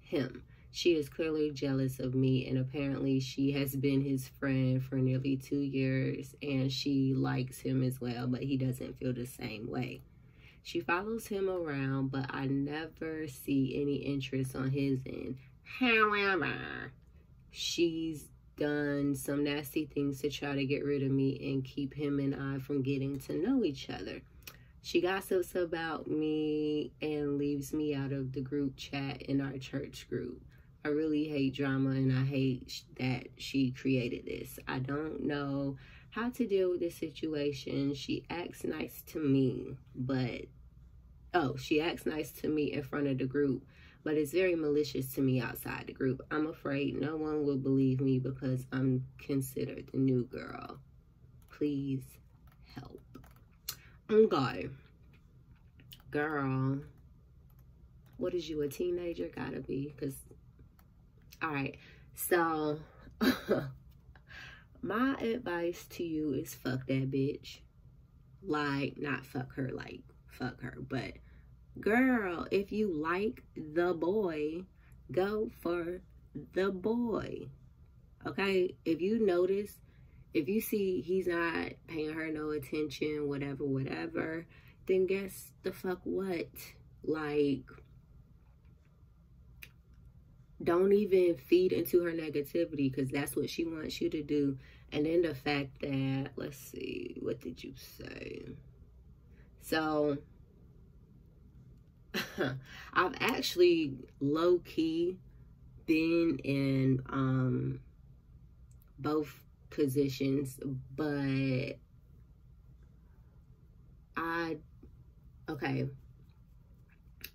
him. 0.00 0.44
She 0.76 0.96
is 0.96 1.08
clearly 1.08 1.52
jealous 1.52 2.00
of 2.00 2.16
me, 2.16 2.48
and 2.48 2.58
apparently, 2.58 3.20
she 3.20 3.52
has 3.52 3.76
been 3.76 4.00
his 4.00 4.26
friend 4.26 4.82
for 4.82 4.96
nearly 4.96 5.36
two 5.36 5.60
years, 5.60 6.34
and 6.42 6.70
she 6.70 7.14
likes 7.14 7.60
him 7.60 7.80
as 7.84 8.00
well, 8.00 8.26
but 8.26 8.42
he 8.42 8.56
doesn't 8.56 8.98
feel 8.98 9.12
the 9.12 9.24
same 9.24 9.70
way. 9.70 10.02
She 10.64 10.80
follows 10.80 11.28
him 11.28 11.48
around, 11.48 12.10
but 12.10 12.26
I 12.28 12.46
never 12.46 13.28
see 13.28 13.80
any 13.80 13.98
interest 13.98 14.56
on 14.56 14.70
his 14.70 14.98
end. 15.06 15.36
However, 15.62 16.92
she's 17.52 18.30
done 18.56 19.14
some 19.14 19.44
nasty 19.44 19.84
things 19.84 20.22
to 20.22 20.28
try 20.28 20.56
to 20.56 20.66
get 20.66 20.84
rid 20.84 21.04
of 21.04 21.10
me 21.12 21.52
and 21.52 21.64
keep 21.64 21.94
him 21.94 22.18
and 22.18 22.34
I 22.34 22.58
from 22.58 22.82
getting 22.82 23.20
to 23.20 23.34
know 23.34 23.62
each 23.62 23.90
other. 23.90 24.22
She 24.82 25.00
gossips 25.00 25.54
about 25.54 26.08
me 26.08 26.90
and 27.00 27.38
leaves 27.38 27.72
me 27.72 27.94
out 27.94 28.10
of 28.10 28.32
the 28.32 28.40
group 28.40 28.76
chat 28.76 29.22
in 29.22 29.40
our 29.40 29.56
church 29.56 30.08
group. 30.10 30.42
I 30.84 30.88
really 30.88 31.24
hate 31.24 31.54
drama 31.54 31.90
and 31.90 32.12
I 32.12 32.24
hate 32.24 32.82
that 32.98 33.28
she 33.38 33.70
created 33.70 34.26
this. 34.26 34.58
I 34.68 34.80
don't 34.80 35.24
know 35.24 35.76
how 36.10 36.28
to 36.30 36.46
deal 36.46 36.70
with 36.70 36.80
this 36.80 36.96
situation. 36.96 37.94
She 37.94 38.24
acts 38.28 38.64
nice 38.64 39.02
to 39.08 39.18
me, 39.18 39.76
but 39.94 40.42
oh, 41.32 41.56
she 41.56 41.80
acts 41.80 42.04
nice 42.04 42.32
to 42.32 42.48
me 42.48 42.72
in 42.72 42.82
front 42.82 43.06
of 43.06 43.18
the 43.18 43.24
group, 43.24 43.64
but 44.04 44.14
it's 44.14 44.32
very 44.32 44.54
malicious 44.54 45.12
to 45.14 45.22
me 45.22 45.40
outside 45.40 45.84
the 45.86 45.92
group. 45.92 46.20
I'm 46.30 46.46
afraid 46.46 47.00
no 47.00 47.16
one 47.16 47.44
will 47.44 47.56
believe 47.56 48.00
me 48.00 48.18
because 48.18 48.66
I'm 48.70 49.06
considered 49.18 49.88
the 49.90 49.98
new 49.98 50.24
girl. 50.24 50.78
Please 51.48 52.04
help. 52.74 53.00
Okay. 54.10 54.68
Girl, 56.10 56.78
what 58.18 58.34
is 58.34 58.48
you, 58.48 58.62
a 58.62 58.68
teenager? 58.68 59.28
Gotta 59.34 59.60
be, 59.60 59.92
because, 59.96 60.14
all 61.44 61.52
right. 61.52 61.76
So, 62.14 62.78
my 64.82 65.14
advice 65.16 65.84
to 65.90 66.02
you 66.02 66.32
is 66.32 66.54
fuck 66.54 66.86
that 66.86 67.10
bitch. 67.10 67.58
Like, 68.46 68.94
not 68.98 69.26
fuck 69.26 69.54
her, 69.54 69.70
like, 69.72 70.02
fuck 70.30 70.60
her, 70.62 70.76
but 70.88 71.14
Girl, 71.80 72.46
if 72.52 72.70
you 72.70 72.86
like 72.92 73.42
the 73.56 73.94
boy, 73.94 74.62
go 75.10 75.50
for 75.60 76.02
the 76.52 76.70
boy. 76.70 77.48
Okay? 78.24 78.76
If 78.84 79.00
you 79.00 79.24
notice, 79.24 79.80
if 80.32 80.48
you 80.48 80.60
see 80.60 81.00
he's 81.00 81.26
not 81.26 81.72
paying 81.88 82.12
her 82.12 82.30
no 82.30 82.50
attention, 82.50 83.28
whatever, 83.28 83.64
whatever, 83.64 84.46
then 84.86 85.06
guess 85.06 85.50
the 85.64 85.72
fuck 85.72 86.00
what? 86.04 86.48
Like, 87.02 87.64
don't 90.64 90.92
even 90.92 91.36
feed 91.36 91.72
into 91.72 92.02
her 92.02 92.12
negativity 92.12 92.90
because 92.92 93.10
that's 93.10 93.36
what 93.36 93.50
she 93.50 93.64
wants 93.64 94.00
you 94.00 94.10
to 94.10 94.22
do. 94.22 94.58
And 94.92 95.06
then 95.06 95.22
the 95.22 95.34
fact 95.34 95.80
that, 95.80 96.30
let's 96.36 96.56
see, 96.56 97.16
what 97.20 97.40
did 97.40 97.62
you 97.62 97.74
say? 97.76 98.44
So, 99.60 100.18
I've 102.94 103.14
actually 103.20 103.94
low 104.20 104.58
key 104.58 105.18
been 105.86 106.38
in 106.44 107.02
um, 107.10 107.80
both 108.98 109.42
positions, 109.70 110.58
but 110.96 111.78
I, 114.16 114.58
okay, 115.48 115.86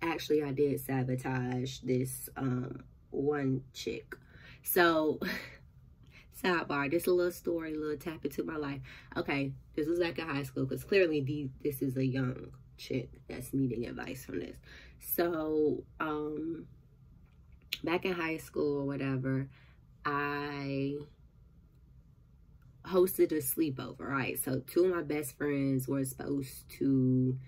actually, 0.02 0.42
I 0.42 0.52
did 0.52 0.80
sabotage 0.80 1.78
this 1.80 2.28
um, 2.36 2.84
one 3.10 3.62
chick. 3.72 4.14
So, 4.62 5.20
sidebar, 6.42 6.90
just 6.90 7.06
a 7.06 7.12
little 7.12 7.32
story, 7.32 7.74
a 7.74 7.78
little 7.78 7.96
tap 7.96 8.24
into 8.24 8.44
my 8.44 8.56
life. 8.56 8.80
Okay, 9.16 9.52
this 9.74 9.86
was 9.86 9.98
back 9.98 10.18
in 10.18 10.28
high 10.28 10.42
school 10.42 10.64
because 10.64 10.84
clearly 10.84 11.20
these, 11.20 11.50
this 11.62 11.82
is 11.82 11.96
a 11.96 12.04
young 12.04 12.48
chick 12.76 13.10
that's 13.28 13.52
needing 13.52 13.86
advice 13.86 14.24
from 14.24 14.40
this. 14.40 14.56
So, 15.00 15.84
um, 15.98 16.66
back 17.84 18.04
in 18.04 18.12
high 18.12 18.38
school 18.38 18.80
or 18.80 18.84
whatever, 18.84 19.48
I 20.04 20.96
hosted 22.84 23.32
a 23.32 23.36
sleepover, 23.36 24.00
right? 24.00 24.38
So 24.42 24.60
two 24.66 24.84
of 24.86 24.94
my 24.94 25.02
best 25.02 25.36
friends 25.36 25.86
were 25.86 26.04
supposed 26.04 26.68
to 26.78 27.38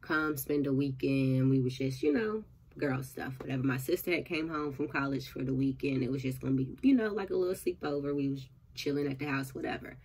come 0.00 0.36
spend 0.36 0.66
a 0.66 0.72
weekend. 0.72 1.50
We 1.50 1.60
was 1.60 1.76
just, 1.76 2.02
you 2.02 2.12
know, 2.12 2.44
girl 2.78 3.02
stuff, 3.02 3.34
whatever. 3.38 3.62
My 3.62 3.76
sister 3.76 4.12
had 4.12 4.26
came 4.26 4.48
home 4.48 4.72
from 4.72 4.88
college 4.88 5.28
for 5.28 5.42
the 5.42 5.54
weekend. 5.54 6.02
It 6.02 6.10
was 6.10 6.22
just 6.22 6.40
gonna 6.40 6.54
be, 6.54 6.76
you 6.82 6.94
know, 6.94 7.08
like 7.08 7.30
a 7.30 7.36
little 7.36 7.54
sleepover. 7.54 8.14
We 8.14 8.28
was 8.28 8.46
chilling 8.74 9.06
at 9.06 9.18
the 9.18 9.26
house, 9.26 9.54
whatever. 9.54 9.96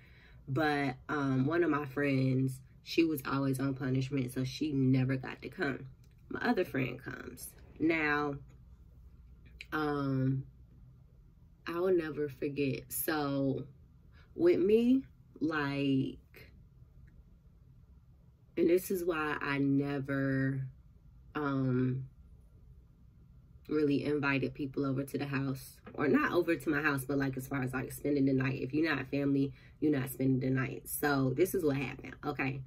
But 0.47 0.95
um, 1.09 1.45
one 1.45 1.63
of 1.63 1.69
my 1.69 1.85
friends, 1.85 2.61
she 2.83 3.03
was 3.03 3.21
always 3.29 3.59
on 3.59 3.73
punishment, 3.73 4.33
so 4.33 4.43
she 4.43 4.71
never 4.71 5.17
got 5.17 5.41
to 5.41 5.49
come. 5.49 5.87
My 6.29 6.39
other 6.41 6.63
friend 6.63 7.01
comes. 7.03 7.49
Now, 7.79 8.35
um, 9.73 10.43
I 11.67 11.79
will 11.79 11.95
never 11.95 12.29
forget. 12.29 12.83
So 12.89 13.65
with 14.35 14.59
me, 14.59 15.03
like, 15.41 16.17
and 18.55 18.69
this 18.69 18.89
is 18.89 19.03
why 19.03 19.37
I 19.41 19.57
never 19.57 20.61
um 21.35 22.05
really 23.67 24.05
invited 24.05 24.53
people 24.53 24.85
over 24.85 25.03
to 25.03 25.17
the 25.17 25.25
house 25.25 25.77
or 25.93 26.07
not 26.07 26.31
over 26.31 26.55
to 26.55 26.69
my 26.69 26.81
house 26.81 27.03
but 27.05 27.17
like 27.17 27.35
as 27.35 27.47
far 27.47 27.61
as 27.61 27.73
like 27.73 27.91
spending 27.91 28.25
the 28.25 28.33
night. 28.33 28.61
If 28.61 28.73
you're 28.73 28.93
not 28.93 29.07
family 29.09 29.53
you're 29.79 29.97
not 29.97 30.09
spending 30.09 30.39
the 30.39 30.49
night. 30.49 30.83
So 30.87 31.33
this 31.35 31.53
is 31.53 31.63
what 31.63 31.77
happened. 31.77 32.15
Okay. 32.25 32.61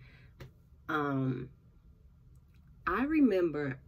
Um 0.88 1.48
i 2.86 3.04
remember 3.04 3.78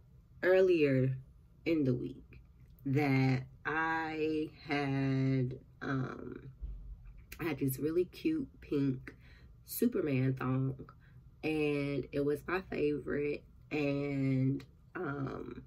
earlier 0.43 1.17
in 1.65 1.83
the 1.83 1.93
week 1.93 2.39
that 2.85 3.41
i 3.65 4.49
had 4.67 5.57
um 5.81 6.49
I 7.39 7.45
had 7.45 7.59
this 7.59 7.79
really 7.79 8.05
cute 8.05 8.47
pink 8.61 9.15
Superman 9.65 10.35
thong 10.39 10.75
and 11.43 12.07
it 12.11 12.23
was 12.23 12.39
my 12.47 12.61
favorite 12.69 13.43
and 13.71 14.63
um 14.95 15.63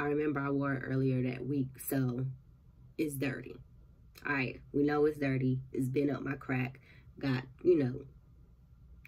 I 0.00 0.06
remember 0.06 0.40
I 0.40 0.50
wore 0.50 0.74
it 0.74 0.82
earlier 0.84 1.22
that 1.30 1.46
week 1.46 1.68
so 1.88 2.26
it's 2.98 3.14
dirty 3.14 3.54
all 4.26 4.34
right 4.34 4.60
we 4.72 4.82
know 4.82 5.04
it's 5.06 5.18
dirty 5.18 5.60
it's 5.72 5.88
been 5.88 6.10
up 6.10 6.22
my 6.22 6.34
crack 6.34 6.80
got 7.18 7.44
you 7.62 7.78
know 7.78 7.94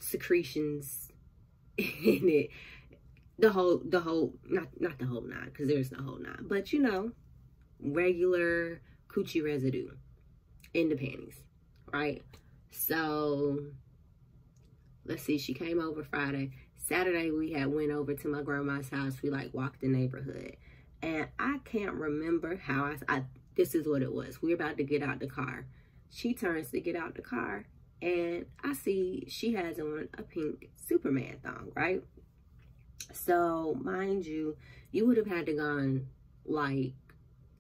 secretions 0.01 1.11
in 1.79 2.29
it 2.29 2.51
the 3.39 3.51
whole 3.51 3.83
the 3.85 4.01
whole 4.01 4.35
not 4.49 4.69
not 4.81 4.99
the 4.99 5.07
whole 5.07 5.23
nine 5.23 5.47
because 5.47 5.69
there's 5.69 5.91
no 5.91 6.03
whole 6.03 6.19
nine 6.19 6.45
but 6.49 6.73
you 6.73 6.81
know 6.81 7.13
regular 7.83 8.81
coochie 9.09 9.45
residue 9.45 9.91
in 10.75 10.89
the 10.89 10.97
panties, 10.97 11.37
right? 11.93 12.23
So 12.71 13.59
let's 15.05 15.23
see, 15.23 15.39
she 15.39 15.55
came 15.55 15.81
over 15.81 16.05
Friday. 16.05 16.53
Saturday 16.77 17.31
we 17.31 17.53
had 17.53 17.73
went 17.73 17.91
over 17.91 18.15
to 18.15 18.29
my 18.29 18.43
grandma's 18.43 18.89
house. 18.89 19.23
We 19.23 19.31
like 19.31 19.53
walked 19.53 19.81
the 19.81 19.89
neighborhood. 19.89 20.57
And 21.03 21.29
I 21.39 21.59
can't 21.65 21.95
remember 21.95 22.57
how 22.57 22.85
I, 22.85 22.97
I 23.09 23.23
this 23.57 23.75
is 23.75 23.87
what 23.87 24.03
it 24.03 24.13
was. 24.13 24.41
We 24.41 24.51
we're 24.51 24.55
about 24.55 24.77
to 24.79 24.85
get 24.85 25.03
out 25.03 25.21
the 25.21 25.27
car. 25.27 25.67
She 26.11 26.33
turns 26.35 26.71
to 26.71 26.81
get 26.81 26.97
out 26.97 27.15
the 27.15 27.23
car 27.23 27.67
and 28.01 28.47
I 28.63 28.73
see 28.75 29.25
she 29.29 29.55
has 29.55 29.79
on 29.79 30.09
a 30.17 30.23
pink 30.23 30.71
Superman 30.77 31.39
thong, 31.43 31.73
right? 31.75 32.03
So 33.13 33.77
mind 33.81 34.27
you, 34.27 34.57
you 34.91 35.07
would 35.07 35.17
have 35.17 35.27
had 35.27 35.47
to 35.47 35.55
gone 35.55 36.07
like, 36.45 36.93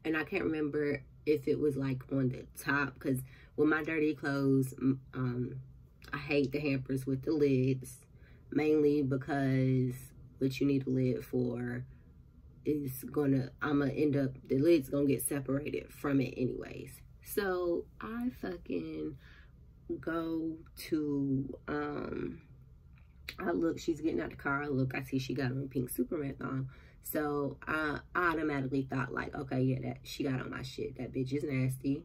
and 0.04 0.16
I 0.16 0.24
can't 0.24 0.44
remember 0.44 1.02
if 1.26 1.46
it 1.46 1.58
was 1.58 1.76
like 1.76 2.02
on 2.10 2.28
the 2.28 2.44
top 2.62 2.94
because 2.94 3.20
with 3.56 3.68
my 3.68 3.82
dirty 3.82 4.14
clothes 4.14 4.74
um 5.14 5.54
i 6.12 6.16
hate 6.16 6.52
the 6.52 6.60
hampers 6.60 7.06
with 7.06 7.22
the 7.22 7.32
lids 7.32 7.98
mainly 8.50 9.02
because 9.02 9.94
what 10.38 10.60
you 10.60 10.66
need 10.66 10.86
a 10.86 10.90
lid 10.90 11.24
for 11.24 11.84
is 12.64 13.04
gonna 13.04 13.50
i'm 13.60 13.80
gonna 13.80 13.92
end 13.92 14.16
up 14.16 14.30
the 14.48 14.58
lid's 14.58 14.88
gonna 14.88 15.06
get 15.06 15.22
separated 15.22 15.92
from 15.92 16.20
it 16.20 16.34
anyways 16.36 17.00
so 17.24 17.84
i 18.00 18.28
fucking 18.40 19.16
go 20.00 20.52
to 20.76 21.58
um 21.68 22.40
i 23.38 23.50
look 23.50 23.78
she's 23.78 24.00
getting 24.00 24.20
out 24.20 24.30
the 24.30 24.36
car 24.36 24.62
i 24.62 24.66
look 24.66 24.94
i 24.94 25.02
see 25.02 25.18
she 25.18 25.34
got 25.34 25.50
on 25.50 25.68
pink 25.68 25.90
superman 25.90 26.34
thong 26.38 26.68
so 27.02 27.58
I 27.66 27.98
automatically 28.14 28.86
thought 28.88 29.12
like, 29.12 29.34
okay, 29.34 29.60
yeah, 29.60 29.80
that 29.82 29.98
she 30.02 30.24
got 30.24 30.40
on 30.40 30.50
my 30.50 30.62
shit. 30.62 30.96
That 30.98 31.12
bitch 31.12 31.32
is 31.32 31.44
nasty. 31.44 32.02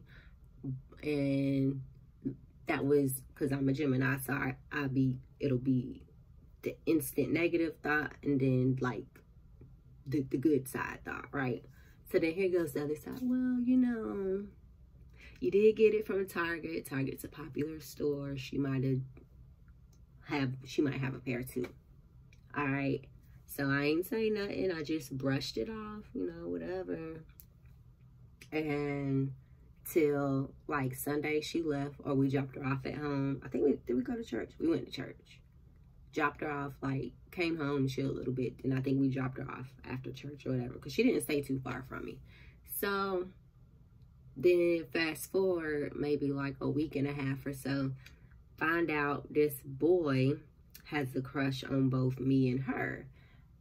And 1.02 1.82
that 2.66 2.84
was 2.84 3.22
because 3.34 3.52
I'm 3.52 3.68
a 3.68 3.72
Gemini, 3.72 4.18
so 4.18 4.32
I, 4.32 4.56
I 4.72 4.88
be 4.88 5.16
it'll 5.40 5.58
be 5.58 6.02
the 6.62 6.76
instant 6.86 7.32
negative 7.32 7.74
thought 7.82 8.12
and 8.24 8.40
then 8.40 8.76
like 8.80 9.04
the, 10.08 10.24
the 10.30 10.38
good 10.38 10.68
side 10.68 11.00
thought, 11.04 11.26
right? 11.32 11.64
So 12.10 12.18
then 12.18 12.32
here 12.32 12.48
goes 12.48 12.72
the 12.72 12.84
other 12.84 12.96
side. 12.96 13.18
Well, 13.20 13.60
you 13.64 13.76
know, 13.76 14.44
you 15.40 15.50
did 15.50 15.76
get 15.76 15.94
it 15.94 16.06
from 16.06 16.26
Target. 16.26 16.86
Target's 16.86 17.24
a 17.24 17.28
popular 17.28 17.80
store. 17.80 18.36
She 18.36 18.58
might 18.58 18.84
have 18.84 19.00
have 20.26 20.52
she 20.64 20.82
might 20.82 21.00
have 21.00 21.14
a 21.14 21.18
pair 21.18 21.42
too. 21.42 21.68
All 22.56 22.66
right. 22.66 23.00
So 23.46 23.68
I 23.70 23.84
ain't 23.84 24.06
saying 24.06 24.34
nothing. 24.34 24.72
I 24.72 24.82
just 24.82 25.16
brushed 25.16 25.56
it 25.56 25.68
off, 25.68 26.04
you 26.14 26.26
know, 26.26 26.48
whatever. 26.48 27.24
And 28.52 29.32
till 29.90 30.50
like 30.66 30.94
Sunday 30.94 31.40
she 31.40 31.62
left 31.62 31.96
or 32.04 32.14
we 32.14 32.28
dropped 32.28 32.56
her 32.56 32.64
off 32.64 32.84
at 32.84 32.96
home. 32.96 33.40
I 33.44 33.48
think 33.48 33.64
we 33.64 33.78
did 33.86 33.96
we 33.96 34.02
go 34.02 34.16
to 34.16 34.24
church? 34.24 34.52
We 34.58 34.68
went 34.68 34.86
to 34.86 34.92
church. 34.92 35.40
Dropped 36.12 36.40
her 36.40 36.50
off, 36.50 36.72
like 36.82 37.12
came 37.30 37.56
home, 37.58 37.88
chilled 37.88 38.10
a 38.10 38.14
little 38.14 38.32
bit. 38.32 38.54
And 38.64 38.74
I 38.74 38.80
think 38.80 39.00
we 39.00 39.08
dropped 39.08 39.38
her 39.38 39.50
off 39.50 39.72
after 39.88 40.10
church 40.12 40.46
or 40.46 40.52
whatever. 40.52 40.74
Cause 40.74 40.92
she 40.92 41.02
didn't 41.02 41.22
stay 41.22 41.42
too 41.42 41.60
far 41.62 41.84
from 41.88 42.04
me. 42.04 42.18
So 42.80 43.28
then 44.36 44.86
fast 44.92 45.30
forward 45.32 45.94
maybe 45.96 46.32
like 46.32 46.56
a 46.60 46.68
week 46.68 46.96
and 46.96 47.08
a 47.08 47.12
half 47.12 47.44
or 47.44 47.52
so, 47.52 47.92
find 48.56 48.90
out 48.90 49.32
this 49.32 49.54
boy 49.64 50.34
has 50.84 51.14
a 51.14 51.20
crush 51.20 51.64
on 51.64 51.88
both 51.88 52.18
me 52.18 52.48
and 52.48 52.60
her 52.62 53.06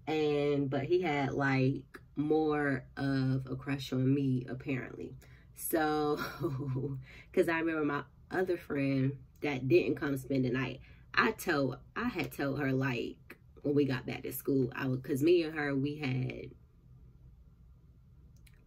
and 0.07 0.69
but 0.69 0.83
he 0.83 1.01
had 1.01 1.33
like 1.33 1.83
more 2.15 2.83
of 2.95 3.45
a 3.49 3.55
crush 3.55 3.91
on 3.91 4.13
me 4.13 4.45
apparently 4.49 5.13
so 5.55 6.17
because 7.31 7.49
i 7.49 7.59
remember 7.59 7.83
my 7.83 8.01
other 8.31 8.57
friend 8.57 9.17
that 9.41 9.67
didn't 9.67 9.95
come 9.95 10.17
spend 10.17 10.45
the 10.45 10.49
night 10.49 10.79
i 11.13 11.31
told 11.31 11.77
i 11.95 12.07
had 12.07 12.31
told 12.31 12.59
her 12.59 12.71
like 12.71 13.37
when 13.61 13.75
we 13.75 13.85
got 13.85 14.05
back 14.05 14.23
to 14.23 14.31
school 14.31 14.71
i 14.75 14.85
would 14.85 15.01
because 15.01 15.21
me 15.21 15.43
and 15.43 15.55
her 15.55 15.75
we 15.75 15.95
had 15.95 16.51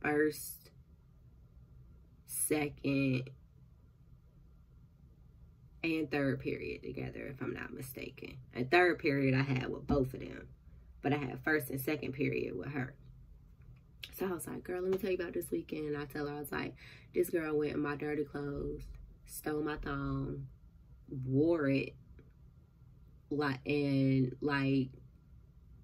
first 0.01 0.71
second 2.27 3.29
and 5.83 6.11
third 6.11 6.41
period 6.41 6.83
together 6.83 7.27
if 7.27 7.41
i'm 7.41 7.55
not 7.55 7.73
mistaken 7.73 8.37
and 8.55 8.71
third 8.71 8.99
period 8.99 9.35
i 9.35 9.43
had 9.43 9.69
with 9.69 9.87
both 9.87 10.13
of 10.15 10.21
them 10.21 10.47
but 11.03 11.13
I 11.13 11.17
had 11.17 11.41
first 11.43 11.71
and 11.71 11.81
second 11.81 12.13
period 12.13 12.57
with 12.57 12.69
her. 12.69 12.95
So 14.19 14.27
I 14.27 14.33
was 14.33 14.47
like, 14.47 14.65
girl, 14.65 14.83
let 14.83 14.91
me 14.91 14.99
tell 14.99 15.11
you 15.11 15.17
about 15.17 15.33
this 15.33 15.51
weekend. 15.51 15.97
I 15.97 16.05
tell 16.05 16.27
her, 16.27 16.35
I 16.35 16.41
was 16.41 16.53
like, 16.53 16.75
this 17.15 17.31
girl 17.31 17.57
went 17.57 17.73
in 17.73 17.81
my 17.81 17.97
dirty 17.97 18.25
clothes, 18.25 18.83
stole 19.27 19.63
my 19.63 19.77
thong, 19.77 20.47
wore 21.25 21.69
it, 21.69 21.95
like, 23.31 23.61
and 23.67 24.35
like, 24.41 24.89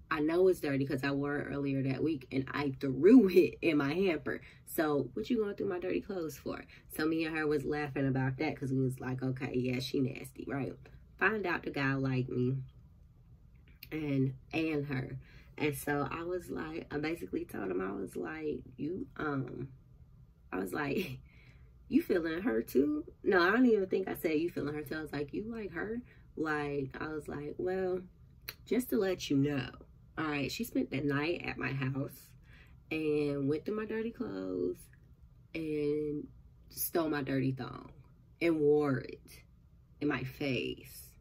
I 0.09 0.19
know 0.21 0.47
it's 0.47 0.61
dirty 0.61 0.79
because 0.79 1.03
I 1.03 1.11
wore 1.11 1.37
it 1.37 1.47
earlier 1.51 1.83
that 1.83 2.01
week 2.01 2.27
and 2.31 2.45
I 2.51 2.73
threw 2.79 3.27
it 3.31 3.55
in 3.61 3.77
my 3.77 3.93
hamper. 3.93 4.41
So 4.65 5.09
what 5.13 5.29
you 5.29 5.37
going 5.43 5.55
through 5.55 5.69
my 5.69 5.79
dirty 5.79 6.01
clothes 6.01 6.37
for? 6.37 6.63
So 6.95 7.05
me 7.05 7.25
and 7.25 7.35
her 7.35 7.45
was 7.47 7.65
laughing 7.65 8.07
about 8.07 8.37
that 8.37 8.55
because 8.55 8.71
we 8.71 8.81
was 8.83 8.99
like, 8.99 9.21
okay, 9.21 9.51
yeah, 9.53 9.79
she 9.79 9.99
nasty, 9.99 10.45
right? 10.47 10.73
Find 11.19 11.45
out 11.45 11.63
the 11.63 11.71
guy 11.71 11.93
like 11.95 12.29
me 12.29 12.57
and 13.91 14.33
and 14.53 14.85
her. 14.85 15.17
And 15.57 15.75
so 15.75 16.07
I 16.09 16.23
was 16.23 16.49
like, 16.49 16.87
I 16.91 16.97
basically 16.97 17.45
told 17.45 17.71
him 17.71 17.81
I 17.81 17.91
was 17.91 18.15
like, 18.15 18.59
you 18.77 19.07
um 19.17 19.69
I 20.51 20.59
was 20.59 20.73
like, 20.73 21.19
you 21.89 22.01
feeling 22.01 22.41
her 22.41 22.61
too? 22.61 23.03
No, 23.23 23.41
I 23.41 23.51
don't 23.51 23.65
even 23.65 23.87
think 23.87 24.07
I 24.07 24.15
said 24.15 24.39
you 24.39 24.49
feeling 24.49 24.73
her 24.75 24.81
too. 24.81 24.95
I 24.95 25.01
was 25.01 25.13
like, 25.13 25.33
you 25.33 25.43
like 25.51 25.71
her? 25.73 26.01
Like, 26.37 26.95
I 26.99 27.07
was 27.07 27.27
like, 27.27 27.55
well, 27.57 27.99
just 28.65 28.89
to 28.89 28.97
let 28.97 29.29
you 29.29 29.37
know, 29.37 29.69
all 30.17 30.25
right, 30.25 30.51
she 30.51 30.63
spent 30.63 30.91
the 30.91 31.01
night 31.01 31.43
at 31.45 31.57
my 31.57 31.71
house 31.71 32.29
and 32.91 33.49
went 33.49 33.65
through 33.65 33.75
my 33.75 33.85
dirty 33.85 34.11
clothes 34.11 34.77
and 35.53 36.27
stole 36.69 37.09
my 37.09 37.23
dirty 37.23 37.51
thong 37.51 37.91
and 38.41 38.59
wore 38.59 38.99
it 38.99 39.19
in 39.99 40.07
my 40.07 40.23
face. 40.23 41.11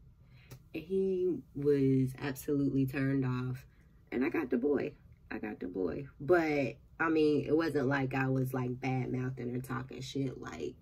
And 0.74 0.84
he 0.84 1.38
was 1.54 2.10
absolutely 2.20 2.86
turned 2.86 3.24
off. 3.24 3.64
And 4.12 4.24
I 4.24 4.28
got 4.28 4.50
the 4.50 4.58
boy. 4.58 4.92
I 5.30 5.38
got 5.38 5.60
the 5.60 5.66
boy. 5.66 6.06
But 6.20 6.76
I 7.00 7.08
mean, 7.08 7.46
it 7.46 7.56
wasn't 7.56 7.88
like 7.88 8.14
I 8.14 8.28
was 8.28 8.54
like 8.54 8.80
bad 8.80 9.12
mouthing 9.12 9.54
or 9.54 9.60
talking 9.60 10.00
shit 10.00 10.40
like, 10.40 10.74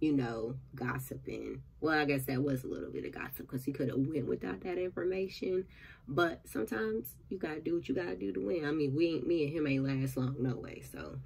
you 0.00 0.12
know, 0.12 0.56
gossiping. 0.74 1.62
Well, 1.86 2.00
I 2.00 2.04
guess 2.04 2.24
that 2.24 2.42
was 2.42 2.64
a 2.64 2.66
little 2.66 2.90
bit 2.90 3.04
of 3.04 3.12
gossip 3.12 3.46
because 3.46 3.64
he 3.64 3.70
could 3.70 3.90
have 3.90 3.96
went 3.96 4.26
without 4.26 4.60
that 4.62 4.76
information. 4.76 5.64
But 6.08 6.40
sometimes 6.44 7.14
you 7.28 7.38
gotta 7.38 7.60
do 7.60 7.76
what 7.76 7.88
you 7.88 7.94
gotta 7.94 8.16
do 8.16 8.32
to 8.32 8.44
win. 8.44 8.64
I 8.64 8.72
mean, 8.72 8.96
we 8.96 9.06
ain't 9.06 9.24
me 9.24 9.44
and 9.44 9.52
him 9.52 9.68
ain't 9.68 9.84
last 9.84 10.16
long 10.16 10.34
no 10.40 10.56
way. 10.56 10.82
So, 10.90 11.20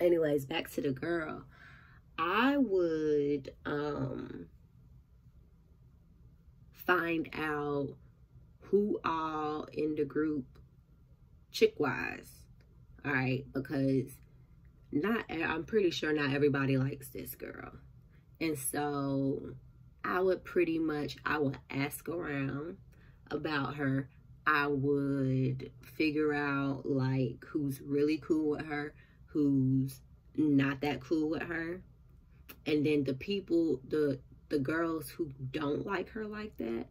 anyways, 0.00 0.44
back 0.44 0.72
to 0.72 0.80
the 0.80 0.90
girl. 0.90 1.44
I 2.18 2.56
would 2.56 3.52
um 3.64 4.46
find 6.72 7.28
out 7.32 7.90
who 8.62 8.98
all 9.04 9.68
in 9.72 9.94
the 9.94 10.04
group 10.04 10.46
chick 11.52 11.74
wise 11.78 12.40
all 13.04 13.12
right 13.12 13.44
because 13.52 14.10
not 14.90 15.24
i'm 15.30 15.62
pretty 15.62 15.90
sure 15.90 16.12
not 16.12 16.32
everybody 16.34 16.76
likes 16.76 17.08
this 17.10 17.36
girl 17.36 17.70
and 18.40 18.58
so 18.58 19.54
i 20.04 20.20
would 20.20 20.44
pretty 20.44 20.78
much 20.78 21.16
i 21.24 21.38
would 21.38 21.58
ask 21.70 22.08
around 22.08 22.76
about 23.30 23.76
her. 23.76 24.08
I 24.46 24.66
would 24.66 25.70
figure 25.82 26.32
out 26.32 26.82
like 26.84 27.44
who's 27.46 27.80
really 27.80 28.18
cool 28.18 28.50
with 28.50 28.66
her 28.66 28.94
who's 29.26 30.00
not 30.34 30.80
that 30.80 31.00
cool 31.00 31.30
with 31.30 31.42
her. 31.42 31.82
And 32.66 32.84
then 32.84 33.04
the 33.04 33.14
people 33.14 33.80
the 33.86 34.18
the 34.48 34.58
girls 34.58 35.10
who 35.10 35.30
don't 35.52 35.86
like 35.86 36.08
her 36.10 36.26
like 36.26 36.56
that 36.56 36.86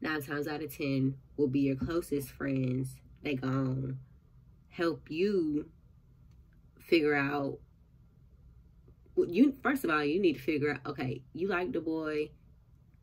nine 0.00 0.22
times 0.22 0.48
out 0.48 0.62
of 0.62 0.74
ten 0.74 1.16
will 1.36 1.48
be 1.48 1.60
your 1.60 1.76
closest 1.76 2.30
friends. 2.30 2.96
They 3.22 3.34
gone 3.34 3.98
help 4.68 5.10
you 5.10 5.68
figure 6.78 7.14
out 7.14 7.58
you 9.16 9.54
first 9.62 9.84
of 9.84 9.90
all 9.90 10.04
you 10.04 10.20
need 10.20 10.34
to 10.34 10.40
figure 10.40 10.72
out 10.72 10.80
okay 10.86 11.22
you 11.32 11.48
like 11.48 11.72
the 11.72 11.80
boy 11.80 12.30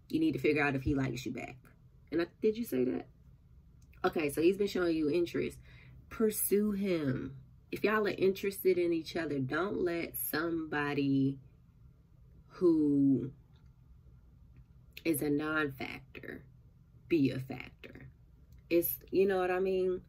you 0.10 0.20
need 0.20 0.34
to 0.34 0.40
figure 0.40 0.64
out 0.64 0.76
if 0.76 0.84
he 0.84 0.94
likes 0.94 1.26
you 1.26 1.32
back. 1.32 1.56
And 2.12 2.22
I, 2.22 2.28
did 2.42 2.56
you 2.56 2.66
say 2.66 2.84
that? 2.86 3.08
Okay 4.06 4.30
so 4.30 4.42
he's 4.42 4.58
been 4.58 4.68
showing 4.68 4.96
you 4.96 5.10
interest. 5.10 5.58
Pursue 6.10 6.72
him. 6.72 7.36
If 7.72 7.84
y'all 7.84 8.06
are 8.06 8.12
interested 8.12 8.78
in 8.78 8.94
each 8.94 9.16
other 9.16 9.40
don't 9.40 9.84
let 9.84 10.16
somebody 10.16 11.38
who 12.48 13.32
is 15.04 15.22
a 15.22 15.30
non-factor 15.30 16.44
be 17.10 17.32
a 17.32 17.40
factor. 17.40 18.10
It's 18.70 19.00
you 19.12 19.28
know 19.28 19.38
what 19.38 19.52
i 19.52 19.60
mean? 19.60 20.02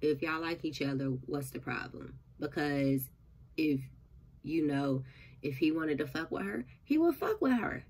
If 0.00 0.22
y'all 0.22 0.40
like 0.40 0.64
each 0.64 0.80
other, 0.80 1.06
what's 1.26 1.50
the 1.50 1.58
problem? 1.58 2.14
Because 2.38 3.02
if 3.56 3.80
you 4.42 4.66
know, 4.66 5.04
if 5.42 5.58
he 5.58 5.72
wanted 5.72 5.98
to 5.98 6.06
fuck 6.06 6.30
with 6.30 6.44
her, 6.44 6.64
he 6.82 6.98
would 6.98 7.16
fuck 7.16 7.40
with 7.40 7.58
her. 7.58 7.84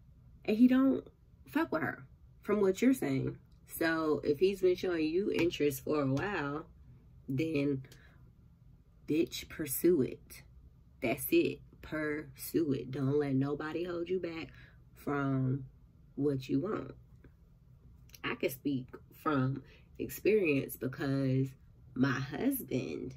And 0.44 0.56
he 0.56 0.68
don't 0.68 1.06
fuck 1.48 1.72
with 1.72 1.82
her 1.82 2.04
from 2.42 2.60
what 2.60 2.80
you're 2.80 2.94
saying. 2.94 3.36
So 3.66 4.20
if 4.24 4.38
he's 4.38 4.60
been 4.60 4.76
showing 4.76 5.06
you 5.06 5.30
interest 5.32 5.84
for 5.84 6.02
a 6.02 6.06
while, 6.06 6.66
then 7.28 7.82
bitch, 9.08 9.48
pursue 9.48 10.02
it. 10.02 10.42
That's 11.02 11.26
it. 11.30 11.60
Pursue 11.82 12.72
it. 12.72 12.90
Don't 12.90 13.18
let 13.18 13.34
nobody 13.34 13.84
hold 13.84 14.08
you 14.08 14.20
back 14.20 14.48
from 14.94 15.64
what 16.14 16.48
you 16.48 16.60
want. 16.60 16.94
I 18.22 18.34
can 18.34 18.50
speak 18.50 18.86
from 19.22 19.62
experience 19.98 20.76
because 20.76 21.48
my 21.94 22.12
husband, 22.12 23.14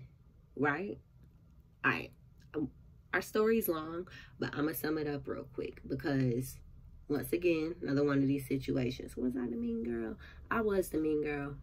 right? 0.55 0.97
Um, 1.83 2.07
our 3.13 3.21
story's 3.21 3.67
long, 3.67 4.07
but 4.39 4.49
I'm 4.53 4.63
going 4.63 4.73
to 4.73 4.79
sum 4.79 4.97
it 4.97 5.07
up 5.07 5.27
real 5.27 5.45
quick 5.53 5.81
because 5.87 6.57
once 7.07 7.31
again, 7.31 7.75
another 7.81 8.03
one 8.03 8.19
of 8.19 8.27
these 8.27 8.47
situations. 8.47 9.15
Was 9.15 9.35
I 9.35 9.47
the 9.47 9.55
mean 9.55 9.83
girl? 9.83 10.15
I 10.49 10.61
was 10.61 10.89
the 10.89 10.97
mean 10.97 11.23
girl. 11.23 11.55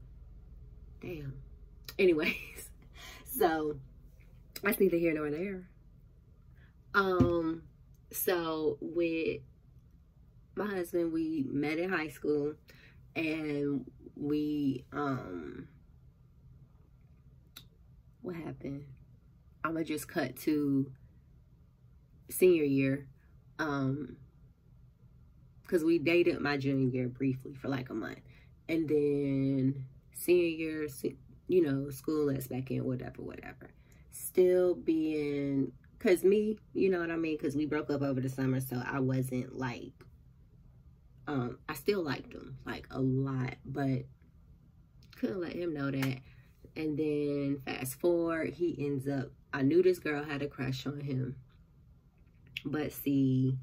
Damn. 1.01 1.35
Anyways, 1.99 2.71
so 3.25 3.77
that's 4.63 4.79
neither 4.79 4.97
here 4.97 5.15
nor 5.15 5.31
there. 5.31 5.69
Um, 6.95 7.63
so 8.13 8.79
with 8.81 9.41
my 10.57 10.67
husband, 10.67 11.13
we 11.13 11.45
met 11.49 11.79
in 11.79 11.91
high 11.91 12.09
school 12.09 12.55
and 13.17 13.91
we 14.17 14.85
um 14.93 15.67
what 18.23 18.37
happened? 18.37 18.85
I'm 19.65 19.73
gonna 19.73 19.85
just 19.85 20.09
cut 20.09 20.37
to 20.41 20.93
senior 22.31 22.65
year. 22.65 23.07
Um, 23.59 24.17
because 25.63 25.85
we 25.85 25.99
dated 25.99 26.41
my 26.41 26.57
junior 26.57 26.89
year 26.89 27.09
briefly 27.09 27.55
for 27.55 27.69
like 27.69 27.91
a 27.91 27.95
month, 27.95 28.19
and 28.69 28.89
then 28.89 29.85
senior 30.15 30.49
year, 30.49 30.89
you 31.47 31.63
know, 31.63 31.91
school 31.91 32.27
lets 32.27 32.49
back 32.49 32.73
in, 32.73 32.85
whatever, 32.85 33.23
whatever. 33.23 33.71
Still 34.11 34.75
being, 34.75 35.71
cause 36.01 36.25
me, 36.25 36.59
you 36.75 36.91
know 36.91 36.99
what 36.99 37.13
I 37.13 37.17
mean? 37.17 37.39
Cause 37.39 37.55
we 37.55 37.67
broke 37.67 37.89
up 37.89 38.03
over 38.03 38.21
the 38.21 38.29
summer, 38.29 38.61
so 38.61 38.83
I 38.85 38.99
wasn't 38.99 39.57
like, 39.57 39.93
um, 41.29 41.59
I 41.69 41.75
still 41.75 42.03
liked 42.03 42.33
him 42.33 42.57
like 42.67 42.89
a 42.91 43.01
lot, 43.01 43.55
but 43.65 44.07
couldn't 45.17 45.41
let 45.41 45.53
him 45.53 45.73
know 45.73 45.93
that 45.93 46.19
and 46.77 46.97
then 46.97 47.61
fast 47.65 48.01
forward, 48.01 48.55
he 48.55 48.77
ends 48.79 49.09
up, 49.09 49.31
I 49.53 49.63
knew 49.63 49.83
this 49.83 49.99
girl 49.99 50.25
had 50.25 50.43
a 50.43 50.47
crush 50.47 50.87
on 50.87 51.01
him. 51.01 51.37
But 52.65 52.93
see, 52.93 53.57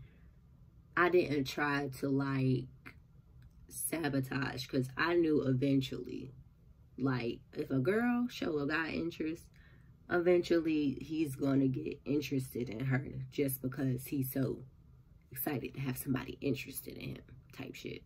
I 0.96 1.10
didn't 1.10 1.46
try 1.46 1.90
to 2.00 2.10
like 2.10 2.66
sabotage 3.70 4.66
because 4.66 4.90
I 4.98 5.16
knew 5.16 5.44
eventually, 5.44 6.34
like, 6.98 7.40
if 7.54 7.70
a 7.70 7.80
girl 7.80 8.28
show 8.30 8.58
a 8.60 8.68
guy 8.68 8.90
interest, 8.90 9.44
eventually 10.10 10.98
he's 11.02 11.36
going 11.36 11.60
to 11.60 11.68
get 11.68 12.00
interested 12.06 12.70
in 12.70 12.80
her 12.80 13.04
just 13.32 13.62
because 13.62 14.06
he's 14.06 14.32
so 14.32 14.58
excited 15.32 15.74
to 15.76 15.80
have 15.82 15.98
somebody 15.98 16.38
interested 16.42 16.98
in 16.98 17.10
him 17.10 17.24
type 17.56 17.76
shit. 17.76 18.02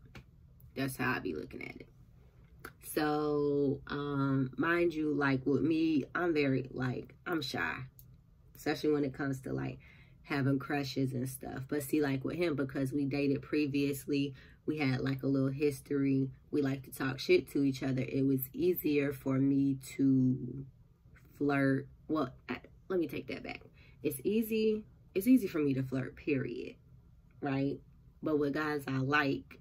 That's 0.75 0.97
how 0.97 1.13
I 1.13 1.19
be 1.19 1.35
looking 1.35 1.61
at 1.61 1.75
it. 1.75 1.87
So, 2.83 3.79
um, 3.87 4.51
mind 4.57 4.93
you, 4.93 5.13
like 5.13 5.45
with 5.45 5.61
me, 5.61 6.03
I'm 6.13 6.33
very, 6.33 6.69
like, 6.73 7.13
I'm 7.25 7.41
shy. 7.41 7.75
Especially 8.55 8.91
when 8.91 9.05
it 9.05 9.13
comes 9.13 9.39
to, 9.41 9.53
like, 9.53 9.79
having 10.23 10.59
crushes 10.59 11.13
and 11.13 11.27
stuff. 11.27 11.63
But 11.67 11.83
see, 11.83 12.01
like 12.01 12.23
with 12.23 12.37
him, 12.37 12.55
because 12.55 12.93
we 12.93 13.05
dated 13.05 13.41
previously, 13.41 14.33
we 14.65 14.77
had, 14.77 15.01
like, 15.01 15.23
a 15.23 15.27
little 15.27 15.49
history. 15.49 16.29
We 16.51 16.61
like 16.61 16.83
to 16.83 16.91
talk 16.91 17.19
shit 17.19 17.49
to 17.51 17.63
each 17.63 17.81
other. 17.81 18.01
It 18.01 18.25
was 18.25 18.41
easier 18.53 19.11
for 19.11 19.39
me 19.39 19.77
to 19.95 20.65
flirt. 21.37 21.87
Well, 22.07 22.29
I, 22.47 22.57
let 22.87 22.99
me 22.99 23.07
take 23.07 23.27
that 23.27 23.43
back. 23.43 23.61
It's 24.03 24.21
easy. 24.23 24.83
It's 25.15 25.27
easy 25.27 25.47
for 25.47 25.59
me 25.59 25.73
to 25.73 25.83
flirt, 25.83 26.15
period. 26.15 26.75
Right? 27.41 27.79
But 28.21 28.37
with 28.37 28.53
guys 28.53 28.83
I 28.87 28.97
like, 28.97 29.59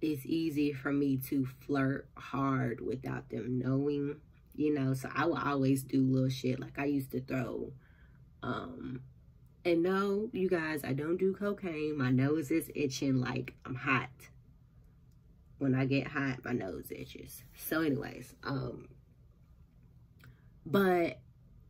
it's 0.00 0.24
easy 0.24 0.72
for 0.72 0.92
me 0.92 1.16
to 1.28 1.44
flirt 1.66 2.08
hard 2.16 2.80
without 2.80 3.28
them 3.30 3.58
knowing, 3.58 4.20
you 4.54 4.72
know. 4.72 4.94
So 4.94 5.10
I 5.12 5.26
will 5.26 5.38
always 5.44 5.82
do 5.82 6.02
little 6.02 6.28
shit. 6.28 6.60
Like 6.60 6.78
I 6.78 6.84
used 6.84 7.10
to 7.10 7.20
throw, 7.20 7.72
um, 8.44 9.00
and 9.68 9.82
no, 9.82 10.30
you 10.32 10.48
guys, 10.48 10.82
I 10.84 10.92
don't 10.94 11.16
do 11.18 11.34
cocaine. 11.34 11.96
My 11.98 12.10
nose 12.10 12.50
is 12.50 12.70
itching 12.74 13.20
like 13.20 13.54
I'm 13.66 13.74
hot. 13.76 14.10
when 15.58 15.74
I 15.74 15.84
get 15.86 16.06
hot, 16.08 16.44
my 16.44 16.52
nose 16.52 16.90
itches. 16.90 17.42
So 17.56 17.80
anyways, 17.82 18.34
um, 18.44 18.88
but 20.66 21.20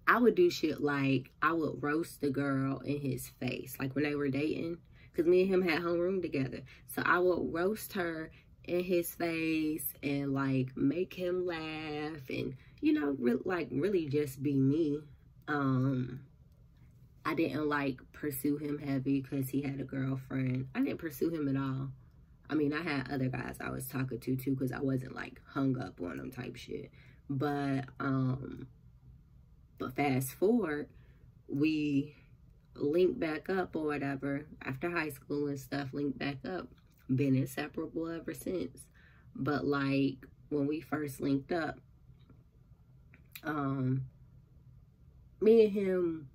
I 0.06 0.18
would 0.18 0.34
do 0.34 0.50
shit 0.50 0.80
like 0.82 1.30
I 1.42 1.52
would 1.52 1.82
roast 1.82 2.20
the 2.20 2.30
girl 2.30 2.80
in 2.80 3.00
his 3.00 3.28
face, 3.40 3.76
like 3.78 3.94
when 3.94 4.04
they 4.04 4.14
were 4.14 4.28
dating, 4.28 4.78
because 5.12 5.26
me 5.26 5.42
and 5.42 5.52
him 5.54 5.62
had 5.62 5.82
homeroom 5.82 6.22
together. 6.22 6.60
So 6.86 7.02
I 7.04 7.18
would 7.18 7.52
roast 7.52 7.92
her 7.94 8.30
in 8.64 8.84
his 8.84 9.10
face 9.14 9.86
and 10.02 10.34
like 10.34 10.76
make 10.76 11.14
him 11.14 11.46
laugh 11.46 12.28
and 12.28 12.54
you 12.80 12.92
know, 12.92 13.16
re- 13.18 13.38
like 13.44 13.68
really 13.72 14.06
just 14.08 14.42
be 14.42 14.54
me. 14.54 15.00
Um, 15.48 16.20
I 17.28 17.34
didn't 17.34 17.68
like 17.68 18.00
pursue 18.14 18.56
him 18.56 18.78
heavy 18.78 19.20
because 19.20 19.50
he 19.50 19.60
had 19.60 19.80
a 19.80 19.84
girlfriend. 19.84 20.68
I 20.74 20.80
didn't 20.80 20.96
pursue 20.96 21.28
him 21.28 21.46
at 21.46 21.60
all. 21.60 21.90
I 22.48 22.54
mean, 22.54 22.72
I 22.72 22.80
had 22.80 23.10
other 23.12 23.28
guys 23.28 23.56
I 23.60 23.68
was 23.68 23.86
talking 23.86 24.18
to 24.18 24.34
too 24.34 24.52
because 24.52 24.72
I 24.72 24.80
wasn't 24.80 25.14
like 25.14 25.38
hung 25.46 25.78
up 25.78 26.00
on 26.00 26.16
them 26.16 26.30
type 26.30 26.56
shit. 26.56 26.90
But 27.28 27.84
um 28.00 28.66
but 29.76 29.94
fast 29.94 30.32
forward, 30.32 30.88
we 31.48 32.16
linked 32.74 33.20
back 33.20 33.50
up 33.50 33.76
or 33.76 33.84
whatever 33.84 34.46
after 34.62 34.90
high 34.90 35.10
school 35.10 35.48
and 35.48 35.60
stuff, 35.60 35.92
linked 35.92 36.18
back 36.18 36.38
up. 36.46 36.68
Been 37.14 37.36
inseparable 37.36 38.08
ever 38.08 38.32
since. 38.32 38.86
But 39.36 39.66
like 39.66 40.16
when 40.48 40.66
we 40.66 40.80
first 40.80 41.20
linked 41.20 41.52
up, 41.52 41.78
um, 43.44 44.06
me 45.42 45.66
and 45.66 45.72
him, 45.74 46.30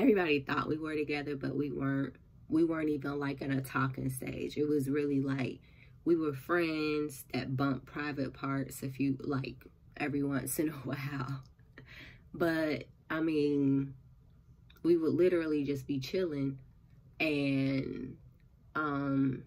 everybody 0.00 0.40
thought 0.40 0.68
we 0.68 0.78
were 0.78 0.94
together, 0.94 1.36
but 1.36 1.54
we 1.54 1.70
weren't. 1.70 2.14
We 2.48 2.64
weren't 2.64 2.88
even 2.88 3.20
like 3.20 3.42
in 3.42 3.52
a 3.52 3.60
talking 3.60 4.10
stage. 4.10 4.56
It 4.56 4.66
was 4.66 4.90
really 4.90 5.20
like 5.20 5.60
we 6.04 6.16
were 6.16 6.32
friends 6.32 7.24
that 7.32 7.56
bumped 7.56 7.86
private 7.86 8.34
parts 8.34 8.82
a 8.82 8.88
few 8.88 9.16
like 9.20 9.54
every 9.96 10.22
once 10.22 10.58
in 10.58 10.70
a 10.70 10.72
while. 10.84 11.42
But 12.34 12.84
I 13.08 13.20
mean, 13.20 13.94
we 14.82 14.96
would 14.96 15.12
literally 15.14 15.64
just 15.64 15.86
be 15.86 16.00
chilling 16.00 16.58
and 17.18 18.16
um 18.74 19.42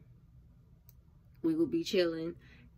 we 1.41 1.55
would 1.55 1.71
be 1.71 1.83
chilling 1.83 2.35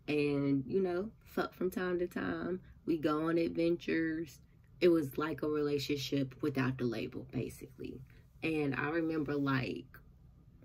and 0.07 0.63
you 0.67 0.81
know 0.81 1.09
fuck 1.25 1.53
from 1.53 1.69
time 1.69 1.99
to 1.99 2.07
time 2.07 2.61
we 2.85 2.97
go 2.97 3.27
on 3.27 3.37
adventures 3.37 4.39
it 4.81 4.89
was 4.89 5.17
like 5.17 5.41
a 5.41 5.47
relationship 5.47 6.35
without 6.41 6.77
the 6.77 6.85
label 6.85 7.25
basically. 7.31 8.01
And 8.43 8.75
i 8.75 8.89
remember 8.89 9.35
like 9.35 9.85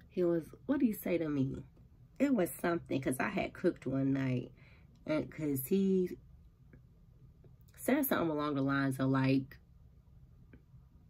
he 0.09 0.25
was 0.25 0.45
what 0.67 0.81
do 0.81 0.87
you 0.87 0.95
say 0.95 1.19
to 1.19 1.29
me? 1.29 1.57
It 2.19 2.35
was 2.35 2.51
something 2.51 2.99
because 2.99 3.19
i 3.21 3.29
had 3.29 3.53
cooked 3.53 3.87
one 3.87 4.13
night 4.13 4.53
and 5.07 5.29
because 5.29 5.67
he 5.67 6.11
said 7.77 8.05
something 8.05 8.31
along 8.31 8.55
the 8.55 8.63
lines 8.63 8.99
of 8.99 9.09
like 9.09 9.57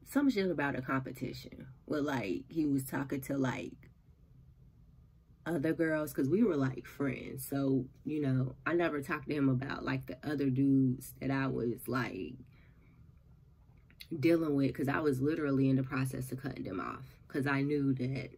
some 0.04 0.30
shit 0.30 0.50
about 0.50 0.78
a 0.78 0.82
competition 0.82 1.66
where 1.84 2.00
like 2.00 2.44
he 2.48 2.66
was 2.66 2.84
talking 2.84 3.20
to 3.20 3.36
like 3.36 3.72
other 5.46 5.72
girls 5.72 6.12
because 6.12 6.28
we 6.28 6.42
were 6.42 6.56
like 6.56 6.86
friends. 6.86 7.46
So 7.48 7.86
you 8.04 8.20
know 8.20 8.54
i 8.66 8.72
never 8.72 9.00
talked 9.00 9.28
to 9.28 9.34
him 9.34 9.48
about 9.48 9.84
like 9.84 10.06
the 10.06 10.16
other 10.24 10.50
dudes 10.50 11.14
that 11.20 11.30
i 11.30 11.46
was 11.46 11.88
like 11.88 12.34
dealing 14.18 14.56
with 14.56 14.68
because 14.68 14.88
i 14.88 14.98
was 14.98 15.20
literally 15.20 15.68
in 15.68 15.76
the 15.76 15.82
process 15.82 16.32
of 16.32 16.42
cutting 16.42 16.64
them 16.64 16.80
off 16.80 17.04
because 17.26 17.46
i 17.46 17.60
knew 17.60 17.92
that 17.94 18.30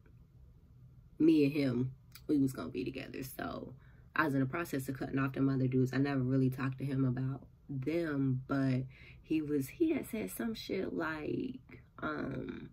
me 1.18 1.44
and 1.44 1.52
him 1.52 1.92
we 2.28 2.38
was 2.38 2.52
gonna 2.52 2.68
be 2.68 2.85
together 2.85 3.22
so 3.22 3.72
i 4.14 4.24
was 4.24 4.35
in 4.35 4.40
the 4.40 4.46
process 4.46 4.88
of 4.88 4.98
cutting 4.98 5.18
off 5.18 5.32
them 5.32 5.48
other 5.48 5.66
dudes 5.66 5.92
i 5.94 5.96
never 5.96 6.20
really 6.20 6.50
talked 6.50 6.78
to 6.78 6.85
him 6.85 7.04
about 7.04 7.42
them, 7.80 8.42
but 8.46 8.82
he 9.22 9.40
was 9.40 9.68
he 9.68 9.92
had 9.92 10.08
said 10.08 10.30
some 10.30 10.54
shit 10.54 10.92
like 10.94 11.82
um 12.02 12.70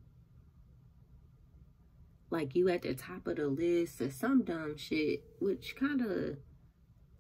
like 2.30 2.56
you 2.56 2.70
at 2.70 2.84
the 2.84 2.94
top 2.94 3.26
of 3.28 3.38
the 3.38 3.48
list 3.48 4.02
or 4.02 4.12
some 4.12 4.44
dumb 4.44 4.78
shit, 4.78 5.24
which 5.40 5.76
kind 5.76 6.02
of 6.02 6.38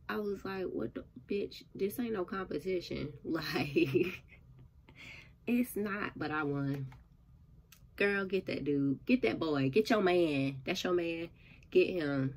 I 0.07 0.17
was 0.17 0.43
like, 0.43 0.65
what 0.65 0.93
the 0.95 1.03
bitch? 1.27 1.63
This 1.73 1.99
ain't 1.99 2.13
no 2.13 2.25
competition. 2.25 3.13
Like, 3.23 4.23
it's 5.47 5.75
not, 5.75 6.12
but 6.15 6.32
I 6.32 6.43
won. 6.43 6.88
Girl, 7.95 8.25
get 8.25 8.45
that 8.47 8.63
dude. 8.63 9.06
Get 9.06 9.21
that 9.23 9.39
boy. 9.39 9.69
Get 9.69 9.89
your 9.89 10.02
man. 10.02 10.62
That's 10.65 10.84
your 10.84 10.93
man. 10.93 11.30
Get 11.71 11.89
him. 11.89 12.36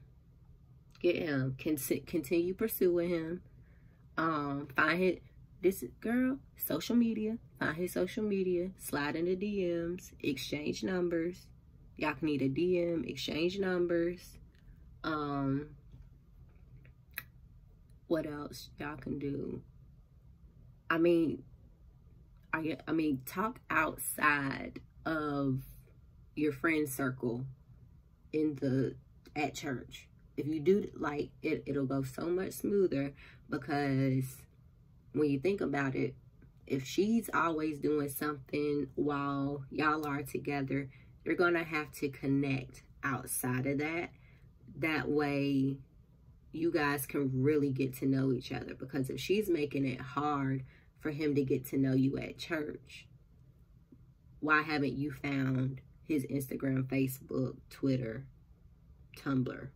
Get 1.01 1.17
him. 1.17 1.57
Con 1.63 1.77
continue 2.07 2.55
pursuing 2.55 3.09
him. 3.09 3.43
Um, 4.17 4.69
find 4.77 4.99
his 5.01 5.19
this 5.63 5.85
girl, 6.01 6.39
social 6.57 6.97
media, 6.97 7.39
find 7.61 7.77
his 7.77 7.93
social 7.93 8.25
media, 8.25 8.71
slide 8.79 9.15
into 9.15 9.37
DMs, 9.37 10.11
exchange 10.21 10.83
numbers. 10.83 11.47
Y'all 11.97 12.15
can 12.15 12.27
need 12.27 12.43
a 12.43 12.49
DM, 12.49 13.09
exchange 13.09 13.59
numbers. 13.61 14.39
Um, 15.05 15.69
what 18.09 18.27
else 18.27 18.71
y'all 18.79 18.97
can 18.97 19.21
do? 19.21 19.63
I 20.91 20.99
mean, 20.99 21.45
I 22.53 22.77
I 22.87 22.93
mean, 22.93 23.23
talk 23.27 23.61
outside 23.71 24.81
of 25.07 25.61
your 26.37 26.53
friend 26.53 26.89
circle 26.89 27.45
in 28.33 28.57
the 28.61 28.95
at 29.35 29.55
church. 29.55 30.09
If 30.37 30.47
you 30.47 30.61
do 30.61 30.89
like 30.95 31.31
it, 31.43 31.63
it'll 31.67 31.87
go 31.87 32.03
so 32.03 32.27
much 32.27 32.53
smoother 32.53 33.13
because 33.51 34.37
when 35.13 35.31
you 35.31 35.39
think 35.39 35.61
about 35.61 35.95
it, 35.95 36.15
if 36.67 36.87
she's 36.87 37.29
always 37.35 37.79
doing 37.79 38.09
something 38.09 38.89
while 38.95 39.65
y'all 39.71 40.07
are 40.07 40.23
together, 40.23 40.89
you're 41.25 41.35
to 41.55 41.65
have 41.65 41.93
to 41.93 42.09
connect 42.09 42.83
outside 43.05 43.67
of 43.67 43.79
that. 43.79 44.11
That 44.79 45.09
way, 45.09 45.79
you 46.53 46.71
guys 46.71 47.07
can 47.07 47.31
really 47.43 47.71
get 47.71 47.95
to 47.99 48.07
know 48.07 48.33
each 48.33 48.53
other. 48.53 48.75
Because 48.75 49.11
if 49.11 49.21
she's 49.21 49.49
making 49.49 49.87
it 49.87 50.01
hard 50.01 50.65
for 51.03 51.11
him 51.11 51.35
to 51.35 51.43
get 51.45 51.67
to 51.67 51.77
know 51.77 51.93
you 51.93 52.17
at 52.17 52.39
church, 52.39 53.07
why 54.41 54.63
haven't 54.63 54.97
you 54.97 55.11
found 55.11 55.81
his 56.05 56.25
Instagram, 56.27 56.85
Facebook, 56.85 57.57
Twitter, 57.69 58.25
Tumblr? 59.19 59.69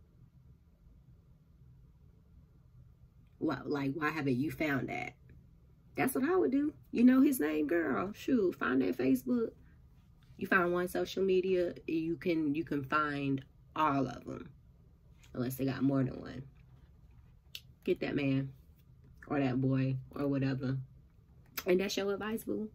What, 3.39 3.69
like, 3.69 3.91
why 3.93 4.09
haven't 4.09 4.37
you 4.37 4.49
found 4.49 4.89
that? 4.89 5.13
That's 5.95 6.15
what 6.15 6.23
I 6.23 6.35
would 6.35 6.51
do. 6.51 6.73
You 6.91 7.03
know 7.03 7.21
his 7.21 7.39
name, 7.39 7.67
girl. 7.67 8.11
Shoot, 8.13 8.55
find 8.55 8.81
that 8.81 8.97
Facebook. 8.97 9.51
You 10.37 10.47
find 10.47 10.71
one 10.71 10.87
social 10.87 11.23
media, 11.23 11.73
you 11.87 12.15
can 12.15 12.53
you 12.53 12.63
can 12.63 12.83
find 12.83 13.43
all 13.75 14.07
of 14.07 14.23
them, 14.25 14.49
unless 15.33 15.55
they 15.55 15.65
got 15.65 15.81
more 15.81 16.03
than 16.03 16.21
one. 16.21 16.43
Get 17.83 17.99
that 18.01 18.15
man 18.15 18.51
or 19.27 19.39
that 19.39 19.59
boy 19.59 19.97
or 20.15 20.27
whatever. 20.27 20.77
And 21.67 21.81
that's 21.81 21.97
your 21.97 22.13
advice, 22.13 22.45
boo. 22.45 22.69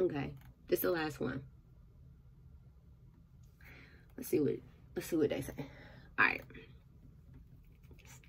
Okay, 0.00 0.32
this 0.68 0.78
is 0.78 0.82
the 0.82 0.90
last 0.90 1.20
one. 1.20 1.42
Let's 4.16 4.30
see 4.30 4.40
what 4.40 4.56
let's 4.96 5.06
see 5.06 5.16
what 5.16 5.28
they 5.28 5.42
say. 5.42 5.52
All 6.18 6.24
right. 6.24 6.40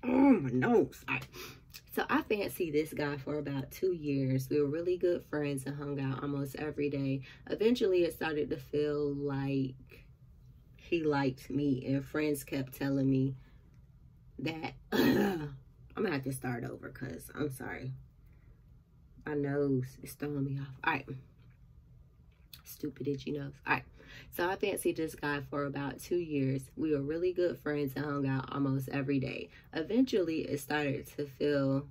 Oh 0.04 0.08
my 0.08 0.50
nose. 0.50 1.02
All 1.08 1.14
right. 1.14 1.26
So 1.94 2.04
I 2.10 2.20
fancied 2.22 2.74
this 2.74 2.92
guy 2.92 3.16
for 3.16 3.38
about 3.38 3.70
two 3.70 3.92
years. 3.92 4.48
We 4.50 4.60
were 4.60 4.68
really 4.68 4.98
good 4.98 5.24
friends 5.30 5.64
and 5.64 5.74
hung 5.74 5.98
out 5.98 6.22
almost 6.22 6.56
every 6.56 6.90
day. 6.90 7.22
Eventually, 7.50 8.04
it 8.04 8.12
started 8.12 8.50
to 8.50 8.58
feel 8.58 9.14
like 9.14 10.04
he 10.76 11.02
liked 11.02 11.48
me, 11.48 11.84
and 11.86 12.04
friends 12.04 12.44
kept 12.44 12.74
telling 12.74 13.10
me 13.10 13.36
that 14.38 14.74
I'm 14.92 15.54
gonna 15.96 16.12
have 16.12 16.24
to 16.24 16.32
start 16.32 16.64
over 16.64 16.90
because 16.90 17.30
I'm 17.34 17.50
sorry. 17.50 17.94
My 19.28 19.34
nose 19.34 19.98
is 20.02 20.14
throwing 20.14 20.42
me 20.42 20.58
off. 20.58 20.68
All 20.82 20.92
right. 20.94 21.06
Stupid 22.64 23.08
itchy 23.08 23.32
nose. 23.32 23.52
All 23.66 23.74
right. 23.74 23.82
So 24.34 24.48
I 24.48 24.56
fancied 24.56 24.96
this 24.96 25.14
guy 25.14 25.42
for 25.50 25.66
about 25.66 26.00
two 26.00 26.16
years. 26.16 26.70
We 26.78 26.92
were 26.92 27.02
really 27.02 27.34
good 27.34 27.58
friends 27.58 27.92
and 27.94 28.06
hung 28.06 28.26
out 28.26 28.50
almost 28.50 28.88
every 28.88 29.20
day. 29.20 29.50
Eventually, 29.74 30.40
it 30.40 30.60
started 30.60 31.08
to 31.18 31.26
feel 31.26 31.86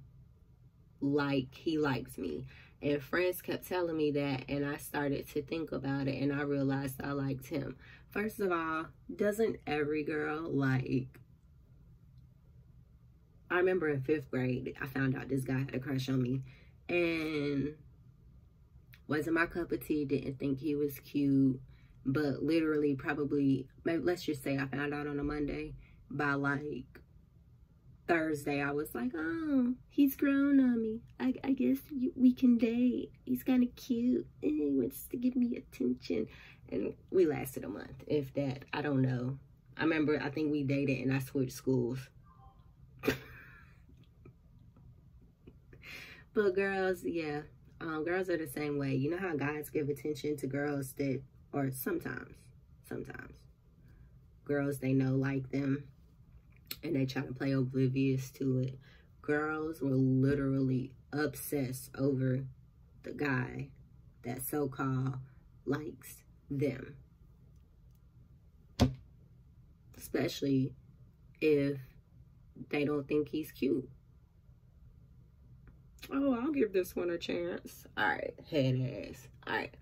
like 1.00 1.54
he 1.54 1.78
likes 1.78 2.17
me. 2.17 2.47
And 2.82 3.04
friends 3.04 3.43
kept 3.43 3.67
telling 3.67 3.97
me 3.97 4.10
that, 4.12 4.45
and 4.50 4.65
I 4.65 4.78
started 4.78 5.30
to 5.30 5.43
think 5.43 5.71
about 5.71 6.08
it, 6.08 6.19
and 6.19 6.34
I 6.34 6.41
realized 6.41 6.95
I 7.04 7.12
liked 7.12 7.45
him. 7.50 7.76
First 8.10 8.39
of 8.39 8.52
all, 8.52 8.88
doesn't 9.15 9.58
every 9.67 10.04
girl 10.04 10.50
like 10.50 11.19
I 13.50 13.58
remember 13.58 13.89
in 13.89 14.02
fifth 14.02 14.30
grade, 14.32 14.76
I 14.82 14.88
found 14.88 15.15
out 15.15 15.30
this 15.30 15.43
guy 15.43 15.60
had 15.60 15.76
a 15.76 15.80
crush 15.80 16.10
on 16.10 16.21
me. 16.21 16.41
And 16.89 17.76
wasn't 19.08 19.36
my 19.36 19.45
cup 19.45 19.71
of 19.71 19.86
tea, 19.86 20.06
didn't 20.06 20.39
think 20.39 20.60
he 20.60 20.76
was 20.76 21.00
cute 21.00 21.60
but 22.10 22.41
literally 22.41 22.95
probably 22.95 23.67
maybe 23.84 24.02
let's 24.02 24.23
just 24.23 24.41
say 24.41 24.58
I 24.58 24.65
found 24.65 24.93
out 24.93 25.08
on 25.08 25.19
a 25.19 25.23
Monday 25.23 25.73
by 26.10 26.36
like 26.36 27.02
Thursday, 28.08 28.62
I 28.62 28.71
was 28.71 28.95
like, 28.95 29.12
oh, 29.15 29.73
he's 29.89 30.15
grown 30.15 30.60
on 30.60 30.82
me. 30.82 31.02
I, 31.19 31.34
I 31.43 31.52
guess 31.52 31.80
we 32.15 32.34
can 32.34 32.58
date. 32.58 33.12
He's 33.26 33.43
kind 33.43 33.63
of 33.63 33.76
cute. 33.76 34.26
And 34.41 34.62
he 34.62 34.71
wants 34.71 35.08
to 35.12 35.17
give 35.17 35.36
me 35.36 35.58
attention. 35.58 36.28
And 36.69 36.93
we 37.12 37.26
lasted 37.26 37.65
a 37.65 37.69
month, 37.69 38.04
if 38.08 38.34
that. 38.36 38.63
I 38.73 38.82
don't 38.82 39.02
know. 39.02 39.38
I 39.78 39.84
remember, 39.84 40.19
I 40.21 40.30
think 40.30 40.52
we 40.52 40.63
dated 40.63 41.00
and 41.00 41.13
I 41.13 41.19
switched 41.19 41.52
schools. 41.52 42.00
but 46.38 46.54
girls, 46.54 47.04
yeah. 47.04 47.41
Um, 47.82 48.06
girls 48.06 48.30
are 48.30 48.38
the 48.38 48.47
same 48.47 48.78
way. 48.78 48.93
You 48.93 49.10
know 49.10 49.17
how 49.17 49.36
guys 49.36 49.71
give 49.71 49.89
attention 49.89 50.38
to 50.38 50.45
girls 50.45 50.93
that, 50.93 51.19
or 51.52 51.71
sometimes, 51.71 52.36
sometimes, 52.88 53.34
girls 54.45 54.78
they 54.78 54.93
know 54.93 55.15
like 55.15 55.50
them 55.50 55.86
and 56.84 56.95
they 56.95 57.08
try 57.08 57.23
to 57.23 57.34
play 57.34 57.54
oblivious 57.54 58.30
to 58.34 58.60
it. 58.60 58.78
Girls 59.23 59.82
will 59.82 59.97
literally 59.97 60.93
obsess 61.12 61.89
over 61.97 62.45
the 63.02 63.13
guy 63.13 63.69
that 64.21 64.45
so-called 64.45 65.15
likes 65.65 66.17
them. 66.52 66.97
Especially 69.97 70.76
if 71.41 71.80
they 72.69 72.86
don't 72.86 73.08
think 73.08 73.30
he's 73.30 73.52
cute. 73.52 73.89
Oh, 76.12 76.34
I'll 76.34 76.52
give 76.52 76.72
this 76.72 76.96
one 76.96 77.10
a 77.10 77.17
chance. 77.17 77.86
All 77.98 78.08
right, 78.08 78.34
head 78.50 79.10
ass. 79.10 79.28
All 79.46 79.56
right. 79.56 79.74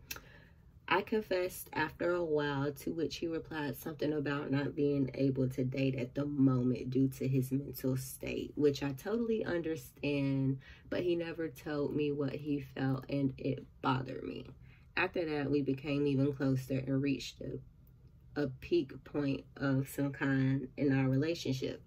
I 0.88 1.02
confessed 1.02 1.70
after 1.74 2.12
a 2.12 2.24
while, 2.24 2.72
to 2.72 2.92
which 2.92 3.18
he 3.18 3.28
replied 3.28 3.76
something 3.76 4.14
about 4.14 4.52
not 4.52 4.76
being 4.76 5.10
able 5.16 5.50
to 5.50 5.64
date 5.64 5.96
at 5.96 6.14
the 6.14 6.26
moment 6.26 6.92
due 6.92 7.08
to 7.10 7.28
his 7.28 7.52
mental 7.52 7.98
state, 7.98 8.54
which 8.56 8.84
I 8.84 8.92
totally 8.92 9.44
understand, 9.44 10.60
but 10.90 11.02
he 11.02 11.16
never 11.16 11.50
told 11.50 11.96
me 11.96 12.12
what 12.12 12.36
he 12.36 12.62
felt 12.62 13.06
and 13.10 13.34
it 13.38 13.66
bothered 13.82 14.24
me. 14.24 14.48
After 14.96 15.26
that, 15.26 15.50
we 15.50 15.62
became 15.62 16.06
even 16.06 16.34
closer 16.34 16.78
and 16.78 17.02
reached 17.02 17.42
a, 17.42 18.42
a 18.42 18.48
peak 18.48 19.04
point 19.04 19.44
of 19.58 19.90
some 19.90 20.12
kind 20.12 20.68
in 20.78 20.98
our 20.98 21.10
relationship. 21.10 21.82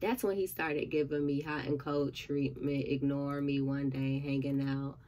That's 0.00 0.22
when 0.22 0.36
he 0.36 0.46
started 0.46 0.90
giving 0.90 1.26
me 1.26 1.40
hot 1.40 1.64
and 1.64 1.78
cold 1.78 2.14
treatment, 2.14 2.86
ignoring 2.86 3.46
me 3.46 3.60
one 3.60 3.90
day, 3.90 4.20
hanging 4.20 4.68
out 4.68 4.98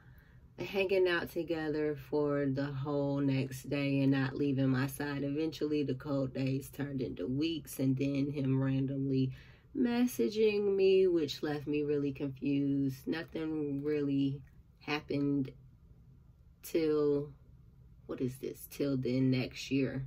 hanging 0.64 1.09
out 1.09 1.31
together 1.31 1.96
for 2.11 2.46
the 2.46 2.66
whole 2.66 3.18
next 3.18 3.68
day 3.68 4.00
and 4.00 4.12
not 4.12 4.37
leaving 4.37 4.68
my 4.68 4.87
side. 4.87 5.24
Eventually, 5.24 5.83
the 5.83 5.94
cold 5.94 6.35
days 6.35 6.68
turned 6.68 7.00
into 7.00 7.26
weeks, 7.26 7.79
and 7.79 7.96
then 7.96 8.31
him 8.31 8.62
randomly 8.62 9.33
messaging 9.76 10.76
me, 10.76 11.07
which 11.07 11.42
left 11.42 11.66
me 11.66 11.83
really 11.83 12.12
confused. 12.12 13.07
Nothing 13.07 13.83
really 13.83 14.40
happened 14.81 15.50
till 16.62 17.31
what 18.07 18.20
is 18.20 18.38
this? 18.38 18.66
Till 18.70 18.96
then 18.96 19.31
next 19.31 19.70
year. 19.70 20.05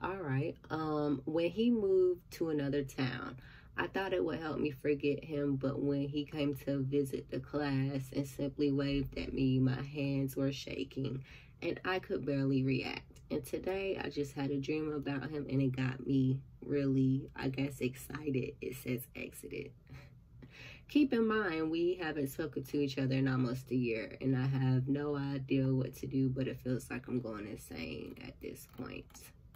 All 0.00 0.16
right. 0.16 0.56
Um, 0.70 1.22
when 1.24 1.50
he 1.50 1.70
moved 1.70 2.20
to 2.32 2.50
another 2.50 2.84
town, 2.84 3.36
I 3.76 3.88
thought 3.88 4.12
it 4.12 4.24
would 4.24 4.40
help 4.40 4.58
me 4.58 4.70
forget 4.70 5.24
him, 5.24 5.56
but 5.56 5.80
when 5.80 6.08
he 6.08 6.24
came 6.24 6.54
to 6.66 6.82
visit 6.82 7.30
the 7.30 7.40
class 7.40 8.10
and 8.14 8.26
simply 8.26 8.70
waved 8.70 9.18
at 9.18 9.32
me, 9.32 9.58
my 9.58 9.82
hands 9.82 10.36
were 10.36 10.52
shaking 10.52 11.24
and 11.62 11.80
I 11.84 11.98
could 11.98 12.24
barely 12.24 12.62
react. 12.62 13.20
And 13.30 13.44
today 13.44 14.00
I 14.02 14.08
just 14.08 14.34
had 14.34 14.50
a 14.50 14.58
dream 14.58 14.92
about 14.92 15.30
him 15.30 15.46
and 15.50 15.60
it 15.60 15.76
got 15.76 16.06
me 16.06 16.40
really, 16.64 17.28
I 17.34 17.48
guess, 17.48 17.80
excited. 17.80 18.54
It 18.60 18.76
says 18.76 19.06
exited. 19.16 19.72
Keep 20.88 21.12
in 21.12 21.26
mind, 21.26 21.70
we 21.70 21.98
haven't 22.00 22.28
spoken 22.28 22.62
to 22.62 22.78
each 22.78 22.98
other 22.98 23.14
in 23.14 23.26
almost 23.26 23.70
a 23.72 23.76
year 23.76 24.16
and 24.20 24.36
I 24.36 24.46
have 24.46 24.86
no 24.86 25.16
idea 25.16 25.66
what 25.66 25.96
to 25.96 26.06
do, 26.06 26.28
but 26.28 26.46
it 26.46 26.58
feels 26.60 26.88
like 26.88 27.08
I'm 27.08 27.20
going 27.20 27.48
insane 27.48 28.16
at 28.26 28.40
this 28.40 28.68
point. 28.76 29.04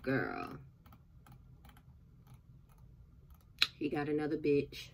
Girl. 0.03 0.59
he 3.83 3.89
got 3.89 4.09
another 4.09 4.37
bitch. 4.37 4.89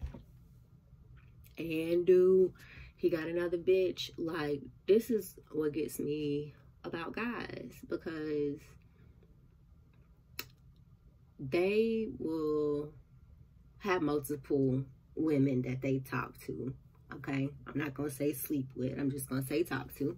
And 1.59 2.07
do 2.07 2.53
he 2.97 3.11
got 3.11 3.29
another 3.29 3.59
bitch. 3.59 4.11
Like, 4.17 4.63
this 4.87 5.11
is 5.11 5.35
what 5.53 5.73
gets 5.73 5.99
me 5.99 6.55
about 6.85 7.15
guys 7.15 7.73
because 7.89 8.59
they 11.39 12.09
will 12.19 12.93
have 13.79 14.03
multiple 14.03 14.83
women 15.15 15.63
that 15.63 15.83
they 15.83 15.99
talk 15.99 16.39
to. 16.47 16.73
Okay, 17.15 17.49
I'm 17.67 17.79
not 17.79 17.95
gonna 17.95 18.11
say 18.11 18.33
sleep 18.33 18.69
with, 18.75 18.99
I'm 18.99 19.11
just 19.11 19.29
gonna 19.29 19.45
say 19.45 19.63
talk 19.63 19.95
to. 19.97 20.17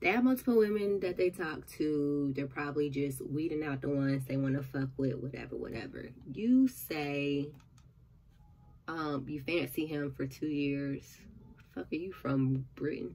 They 0.00 0.08
have 0.10 0.24
multiple 0.24 0.56
women 0.56 1.00
that 1.00 1.18
they 1.18 1.28
talk 1.28 1.66
to. 1.72 2.32
They're 2.34 2.46
probably 2.46 2.88
just 2.88 3.20
weeding 3.20 3.62
out 3.62 3.82
the 3.82 3.90
ones 3.90 4.24
they 4.24 4.38
want 4.38 4.54
to 4.56 4.62
fuck 4.62 4.88
with, 4.96 5.16
whatever, 5.16 5.56
whatever. 5.56 6.08
You 6.32 6.68
say 6.68 7.48
um, 8.88 9.26
you 9.28 9.40
fancy 9.42 9.86
him 9.86 10.12
for 10.16 10.26
two 10.26 10.48
years. 10.48 11.04
Fuck 11.74 11.92
are 11.92 11.96
you 11.96 12.12
from 12.12 12.66
Britain? 12.74 13.14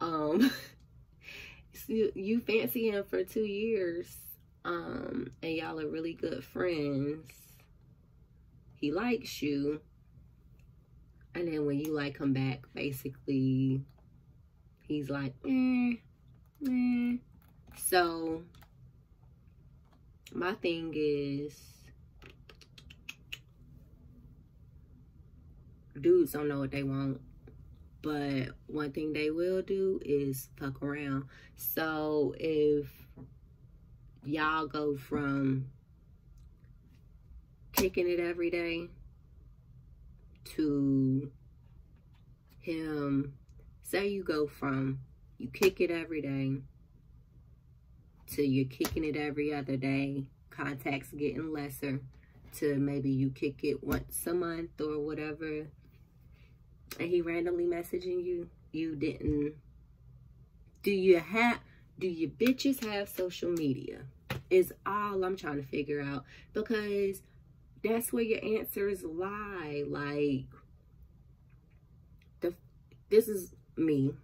Um, 0.00 0.50
so 1.72 1.92
you 2.14 2.40
fancy 2.40 2.90
him 2.90 3.04
for 3.08 3.24
two 3.24 3.44
years. 3.44 4.16
Um, 4.64 5.30
and 5.42 5.52
y'all 5.52 5.78
are 5.78 5.88
really 5.88 6.14
good 6.14 6.42
friends. 6.42 7.24
He 8.74 8.90
likes 8.90 9.40
you. 9.40 9.80
And 11.34 11.46
then 11.48 11.66
when 11.66 11.78
you 11.78 11.94
like 11.94 12.18
him 12.18 12.32
back, 12.32 12.64
basically, 12.74 13.80
he's 14.88 15.08
like, 15.08 15.34
eh, 15.46 15.94
eh. 16.64 17.16
So, 17.76 18.42
my 20.32 20.54
thing 20.54 20.92
is, 20.96 21.76
dudes 26.00 26.32
don't 26.32 26.48
know 26.48 26.58
what 26.58 26.70
they 26.70 26.82
want. 26.82 27.20
But 28.02 28.50
one 28.68 28.92
thing 28.92 29.12
they 29.12 29.30
will 29.30 29.62
do 29.62 30.00
is 30.04 30.48
fuck 30.58 30.82
around. 30.82 31.24
So 31.56 32.34
if 32.38 32.86
y'all 34.24 34.66
go 34.66 34.96
from 34.96 35.66
kicking 37.72 38.08
it 38.08 38.20
every 38.20 38.50
day 38.50 38.88
to 40.56 41.30
him, 42.60 43.34
say 43.82 44.06
you 44.08 44.22
go 44.22 44.46
from 44.46 45.00
you 45.38 45.48
kick 45.48 45.80
it 45.80 45.90
every 45.90 46.22
day 46.22 46.62
to 48.34 48.42
you're 48.42 48.66
kicking 48.66 49.04
it 49.04 49.16
every 49.16 49.54
other 49.54 49.76
day, 49.76 50.24
contacts 50.50 51.12
getting 51.12 51.52
lesser, 51.52 52.00
to 52.56 52.76
maybe 52.76 53.10
you 53.10 53.30
kick 53.30 53.62
it 53.62 53.84
once 53.84 54.26
a 54.26 54.34
month 54.34 54.80
or 54.80 54.98
whatever 54.98 55.66
and 56.98 57.08
he 57.08 57.20
randomly 57.20 57.66
messaging 57.66 58.24
you, 58.24 58.48
you 58.72 58.96
didn't. 58.96 59.54
Do 60.82 60.90
you 60.90 61.18
have, 61.18 61.60
do 61.98 62.06
you 62.06 62.28
bitches 62.28 62.84
have 62.84 63.08
social 63.08 63.50
media? 63.50 64.00
Is 64.48 64.72
all 64.84 65.24
I'm 65.24 65.36
trying 65.36 65.56
to 65.56 65.66
figure 65.66 66.00
out. 66.00 66.24
Because 66.52 67.20
that's 67.82 68.12
where 68.12 68.22
your 68.22 68.42
answers 68.44 69.02
lie. 69.02 69.84
Like, 69.88 70.46
the 72.40 72.54
this 73.10 73.28
is 73.28 73.54
me. 73.76 74.14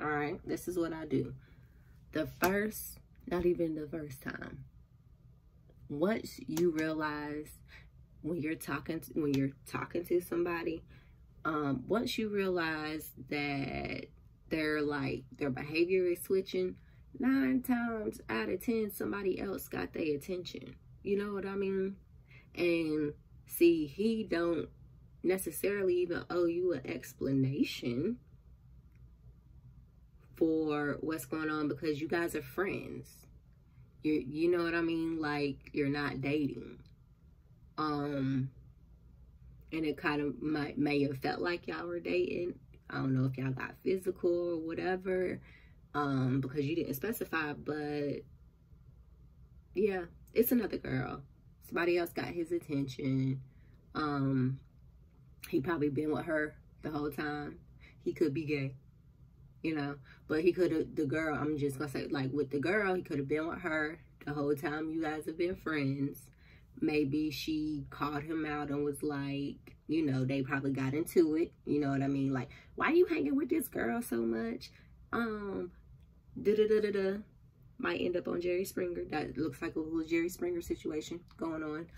All 0.00 0.08
right. 0.08 0.40
This 0.46 0.68
is 0.68 0.78
what 0.78 0.92
I 0.92 1.06
do. 1.06 1.34
The 2.12 2.26
first, 2.40 2.98
not 3.26 3.46
even 3.46 3.74
the 3.74 3.86
first 3.86 4.22
time. 4.22 4.64
Once 5.88 6.40
you 6.46 6.70
realize 6.70 7.48
when 8.22 8.40
you're 8.42 8.54
talking 8.54 9.00
to, 9.00 9.12
when 9.14 9.34
you're 9.34 9.52
talking 9.66 10.04
to 10.06 10.20
somebody 10.20 10.82
um, 11.46 11.84
once 11.86 12.18
you 12.18 12.28
realize 12.28 13.12
that 13.30 14.06
they're 14.48 14.82
like 14.82 15.22
their 15.38 15.50
behavior 15.50 16.04
is 16.06 16.20
switching, 16.20 16.74
nine 17.20 17.62
times 17.62 18.20
out 18.28 18.48
of 18.48 18.64
ten, 18.64 18.90
somebody 18.90 19.40
else 19.40 19.68
got 19.68 19.92
their 19.92 20.16
attention. 20.16 20.74
You 21.04 21.18
know 21.18 21.32
what 21.32 21.46
I 21.46 21.54
mean? 21.54 21.96
And 22.56 23.14
see, 23.46 23.86
he 23.86 24.24
don't 24.24 24.68
necessarily 25.22 25.94
even 25.98 26.24
owe 26.30 26.46
you 26.46 26.72
an 26.72 26.82
explanation 26.84 28.16
for 30.36 30.98
what's 31.00 31.24
going 31.24 31.50
on 31.50 31.68
because 31.68 32.00
you 32.00 32.08
guys 32.08 32.34
are 32.34 32.42
friends. 32.42 33.26
You 34.02 34.12
you 34.12 34.50
know 34.50 34.62
what 34.62 34.74
I 34.74 34.80
mean? 34.80 35.20
Like 35.20 35.70
you're 35.72 35.88
not 35.88 36.20
dating. 36.20 36.78
Um 37.78 38.50
and 39.72 39.84
it 39.84 39.96
kind 39.96 40.20
of 40.22 40.40
might 40.42 40.78
may 40.78 41.02
have 41.02 41.18
felt 41.18 41.40
like 41.40 41.66
y'all 41.66 41.86
were 41.86 42.00
dating. 42.00 42.54
I 42.88 42.96
don't 42.96 43.14
know 43.14 43.26
if 43.26 43.36
y'all 43.36 43.50
got 43.50 43.74
physical 43.82 44.54
or 44.54 44.58
whatever, 44.58 45.40
um, 45.94 46.40
because 46.40 46.64
you 46.64 46.76
didn't 46.76 46.94
specify, 46.94 47.52
but 47.52 48.22
yeah, 49.74 50.02
it's 50.34 50.52
another 50.52 50.76
girl. 50.76 51.20
Somebody 51.66 51.98
else 51.98 52.12
got 52.12 52.26
his 52.26 52.52
attention. 52.52 53.40
Um, 53.94 54.60
he 55.48 55.60
probably 55.60 55.88
been 55.88 56.12
with 56.12 56.26
her 56.26 56.54
the 56.82 56.90
whole 56.90 57.10
time. 57.10 57.58
He 58.04 58.12
could 58.12 58.32
be 58.32 58.44
gay, 58.44 58.74
you 59.66 59.74
know, 59.74 59.96
but 60.28 60.42
he 60.42 60.52
could 60.52 60.70
have, 60.70 60.94
the 60.94 61.04
girl, 61.04 61.34
I'm 61.34 61.58
just 61.58 61.76
gonna 61.76 61.90
say, 61.90 62.06
like 62.06 62.32
with 62.32 62.50
the 62.50 62.60
girl, 62.60 62.94
he 62.94 63.02
could 63.02 63.18
have 63.18 63.26
been 63.26 63.48
with 63.48 63.58
her 63.58 63.98
the 64.24 64.32
whole 64.32 64.54
time 64.54 64.90
you 64.90 65.02
guys 65.02 65.26
have 65.26 65.36
been 65.36 65.56
friends. 65.56 66.30
Maybe 66.80 67.32
she 67.32 67.84
called 67.90 68.22
him 68.22 68.46
out 68.46 68.68
and 68.68 68.84
was 68.84 69.02
like, 69.02 69.74
you 69.88 70.06
know, 70.06 70.24
they 70.24 70.42
probably 70.42 70.70
got 70.70 70.94
into 70.94 71.34
it. 71.34 71.52
You 71.64 71.80
know 71.80 71.90
what 71.90 72.02
I 72.02 72.06
mean? 72.06 72.32
Like, 72.32 72.50
why 72.76 72.86
are 72.86 72.94
you 72.94 73.06
hanging 73.06 73.34
with 73.34 73.48
this 73.48 73.66
girl 73.66 74.00
so 74.02 74.18
much? 74.18 74.70
Um, 75.12 75.72
da 76.40 76.54
da 76.54 76.68
da 76.68 76.80
da 76.80 76.92
da. 76.92 77.18
Might 77.78 78.00
end 78.00 78.16
up 78.16 78.28
on 78.28 78.40
Jerry 78.40 78.64
Springer. 78.64 79.04
That 79.10 79.36
looks 79.36 79.60
like 79.60 79.74
a 79.74 79.80
little 79.80 80.04
Jerry 80.04 80.28
Springer 80.28 80.60
situation 80.60 81.18
going 81.38 81.64
on. 81.64 81.88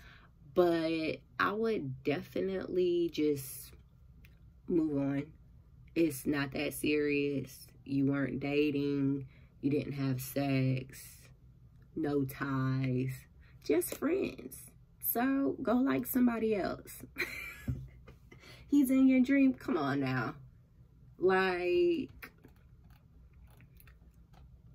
But 0.55 1.17
I 1.39 1.51
would 1.51 2.03
definitely 2.03 3.11
just 3.13 3.73
move 4.67 4.97
on. 4.97 5.25
It's 5.95 6.25
not 6.25 6.51
that 6.51 6.73
serious. 6.73 7.67
You 7.85 8.07
weren't 8.07 8.39
dating. 8.39 9.25
You 9.61 9.69
didn't 9.69 9.93
have 9.93 10.21
sex. 10.21 11.03
No 11.95 12.23
ties. 12.23 13.11
Just 13.63 13.95
friends. 13.95 14.57
So 15.03 15.55
go 15.61 15.73
like 15.73 16.05
somebody 16.05 16.55
else. 16.55 17.03
He's 18.67 18.91
in 18.91 19.07
your 19.07 19.21
dream. 19.21 19.53
Come 19.53 19.77
on 19.77 19.99
now. 19.99 20.35
Like, 21.17 22.31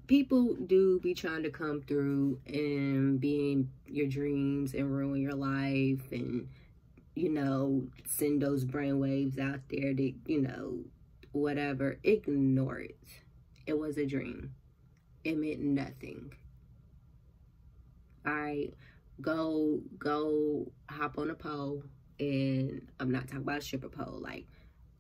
people 0.07 0.55
do 0.67 1.01
be 1.01 1.15
trying 1.15 1.43
to 1.45 1.51
come 1.51 1.81
through 1.83 2.39
and 2.47 3.21
be 3.21 3.53
in 3.53 3.71
your 3.87 4.07
dreams 4.07 4.75
and 4.75 4.95
ruin 4.95 5.21
your 5.21 5.35
life 5.35 6.13
and 6.13 6.49
you 7.15 7.29
know 7.31 7.83
send 8.05 8.43
those 8.43 8.65
brainwaves 8.65 9.39
out 9.39 9.61
there 9.71 9.95
to 9.95 10.13
you 10.27 10.43
know 10.43 10.79
whatever 11.35 11.99
ignore 12.05 12.79
it 12.79 12.99
it 13.67 13.79
was 13.79 13.99
a 13.99 14.07
dream 14.07 14.55
it 15.25 15.37
meant 15.37 15.61
nothing 15.61 16.33
all 18.27 18.33
right 18.33 18.73
go 19.21 19.81
go 19.99 20.71
hop 20.89 21.19
on 21.19 21.31
a 21.31 21.35
pole 21.35 21.83
and 22.19 22.87
i'm 23.01 23.11
not 23.11 23.27
talking 23.27 23.43
about 23.43 23.59
a 23.59 23.61
stripper 23.61 23.89
pole 23.89 24.21
like 24.23 24.47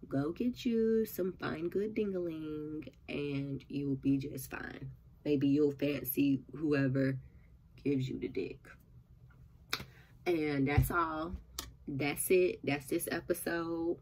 go 0.08 0.32
get 0.32 0.64
you 0.64 1.04
some 1.06 1.32
fine 1.40 1.68
good 1.68 1.94
dingaling 1.94 2.86
and 3.08 3.64
you'll 3.68 3.96
be 3.96 4.18
just 4.18 4.50
fine. 4.50 4.90
Maybe 5.24 5.48
you'll 5.48 5.72
fancy 5.72 6.42
whoever 6.54 7.18
gives 7.82 8.08
you 8.08 8.18
the 8.18 8.28
dick. 8.28 8.58
And 10.26 10.68
that's 10.68 10.90
all. 10.90 11.36
That's 11.86 12.30
it. 12.30 12.60
That's 12.64 12.86
this 12.86 13.08
episode. 13.10 13.96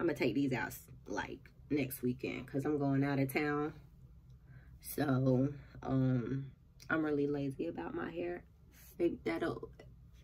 I'm 0.00 0.08
to 0.08 0.14
take 0.14 0.34
these 0.34 0.54
out 0.54 0.72
like 1.06 1.38
next 1.68 2.00
weekend 2.00 2.46
because 2.46 2.64
I'm 2.64 2.78
going 2.78 3.04
out 3.04 3.18
of 3.18 3.30
town. 3.30 3.74
So, 4.80 5.50
um, 5.82 6.46
I'm 6.88 7.04
really 7.04 7.26
lazy 7.26 7.66
about 7.66 7.94
my 7.94 8.10
hair. 8.10 8.42
Maybe 8.98 9.18
that'll, 9.24 9.68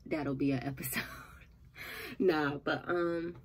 that'll 0.07 0.35
be 0.35 0.53
an 0.53 0.65
episode. 0.65 1.03
nah, 2.19 2.57
but 2.57 2.89
um, 2.89 3.37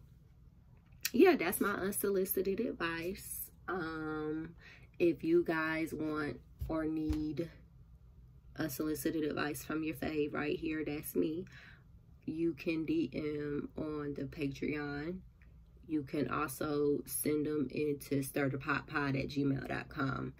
yeah, 1.12 1.36
that's 1.36 1.60
my 1.60 1.74
unsolicited 1.74 2.62
advice. 2.62 3.52
Um, 3.68 4.56
if 5.00 5.26
you 5.26 5.44
guys 5.44 5.94
want 5.94 6.40
or 6.70 6.86
need 6.86 7.50
unsolicited 8.58 9.26
advice 9.26 9.66
from 9.66 9.84
your 9.84 9.96
fave 9.96 10.34
right 10.34 10.58
here, 10.58 10.86
that's 10.86 11.14
me. 11.14 11.44
You 12.26 12.54
can 12.54 12.86
DM 12.86 13.68
on 13.78 14.14
the 14.14 14.24
Patreon. 14.24 15.18
You 15.88 16.04
can 16.04 16.30
also 16.30 17.00
send 17.06 17.46
them 17.46 17.68
into 17.72 18.22
stirthepotpod 18.22 19.20
at 19.20 19.30
gmail.com. 19.30 20.34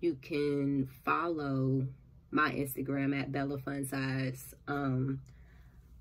You 0.00 0.14
can 0.20 0.88
follow 1.04 1.86
my 2.30 2.50
Instagram 2.52 3.18
at 3.18 3.32
Bella 3.32 3.58
Fun 3.58 3.84
Size. 3.84 4.54
Um, 4.68 5.20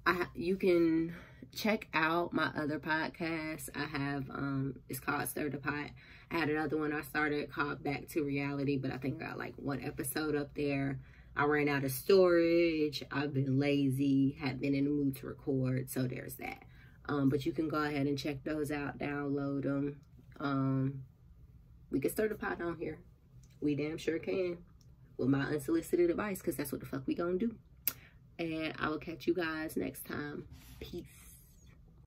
I 0.06 0.26
you 0.36 0.56
can 0.58 1.16
check 1.56 1.88
out 1.94 2.34
my 2.34 2.52
other 2.56 2.80
podcast. 2.80 3.70
I 3.76 3.86
have 3.86 4.30
um 4.30 4.76
it's 4.90 5.00
called 5.00 5.28
Stir 5.28 5.50
the 5.50 5.58
Pot. 5.58 5.90
I 6.32 6.38
had 6.38 6.50
another 6.50 6.78
one 6.78 6.94
I 6.94 7.02
started 7.02 7.52
called 7.52 7.84
Back 7.84 8.08
to 8.10 8.24
Reality, 8.24 8.78
but 8.78 8.92
I 8.92 8.98
think 8.98 9.22
I 9.22 9.28
got 9.28 9.38
like 9.38 9.56
one 9.58 9.82
episode 9.84 10.36
up 10.36 10.54
there. 10.56 11.00
I 11.36 11.46
ran 11.46 11.70
out 11.70 11.84
of 11.84 11.92
storage. 11.92 13.04
I've 13.12 13.34
been 13.34 13.60
lazy, 13.60 14.38
have 14.42 14.60
been 14.60 14.76
in 14.76 14.86
the 14.86 14.92
mood 14.92 15.16
to 15.18 15.28
record, 15.28 15.90
so 15.90 16.04
there's 16.04 16.36
that. 16.36 16.64
Um, 17.10 17.28
but 17.28 17.44
you 17.44 17.52
can 17.52 17.68
go 17.68 17.82
ahead 17.82 18.06
and 18.06 18.18
check 18.18 18.44
those 18.44 18.72
out, 18.72 19.00
download 19.00 19.64
them. 19.64 20.00
Um, 20.40 21.02
we 21.90 22.00
can 22.00 22.12
stir 22.12 22.28
the 22.28 22.36
pot 22.36 22.62
on 22.62 22.78
here. 22.78 23.00
We 23.62 23.76
damn 23.76 23.98
sure 23.98 24.20
can. 24.20 24.60
With 25.18 25.28
my 25.28 25.42
unsolicited 25.42 26.12
advice, 26.12 26.38
because 26.38 26.56
that's 26.56 26.72
what 26.72 26.82
the 26.82 26.88
fuck 26.88 27.08
we 27.08 27.16
gonna 27.16 27.38
do. 27.38 27.56
And 28.38 28.74
I 28.80 28.90
will 28.90 29.00
catch 29.00 29.26
you 29.26 29.34
guys 29.34 29.76
next 29.76 30.06
time. 30.06 30.46
Peace. 30.80 31.19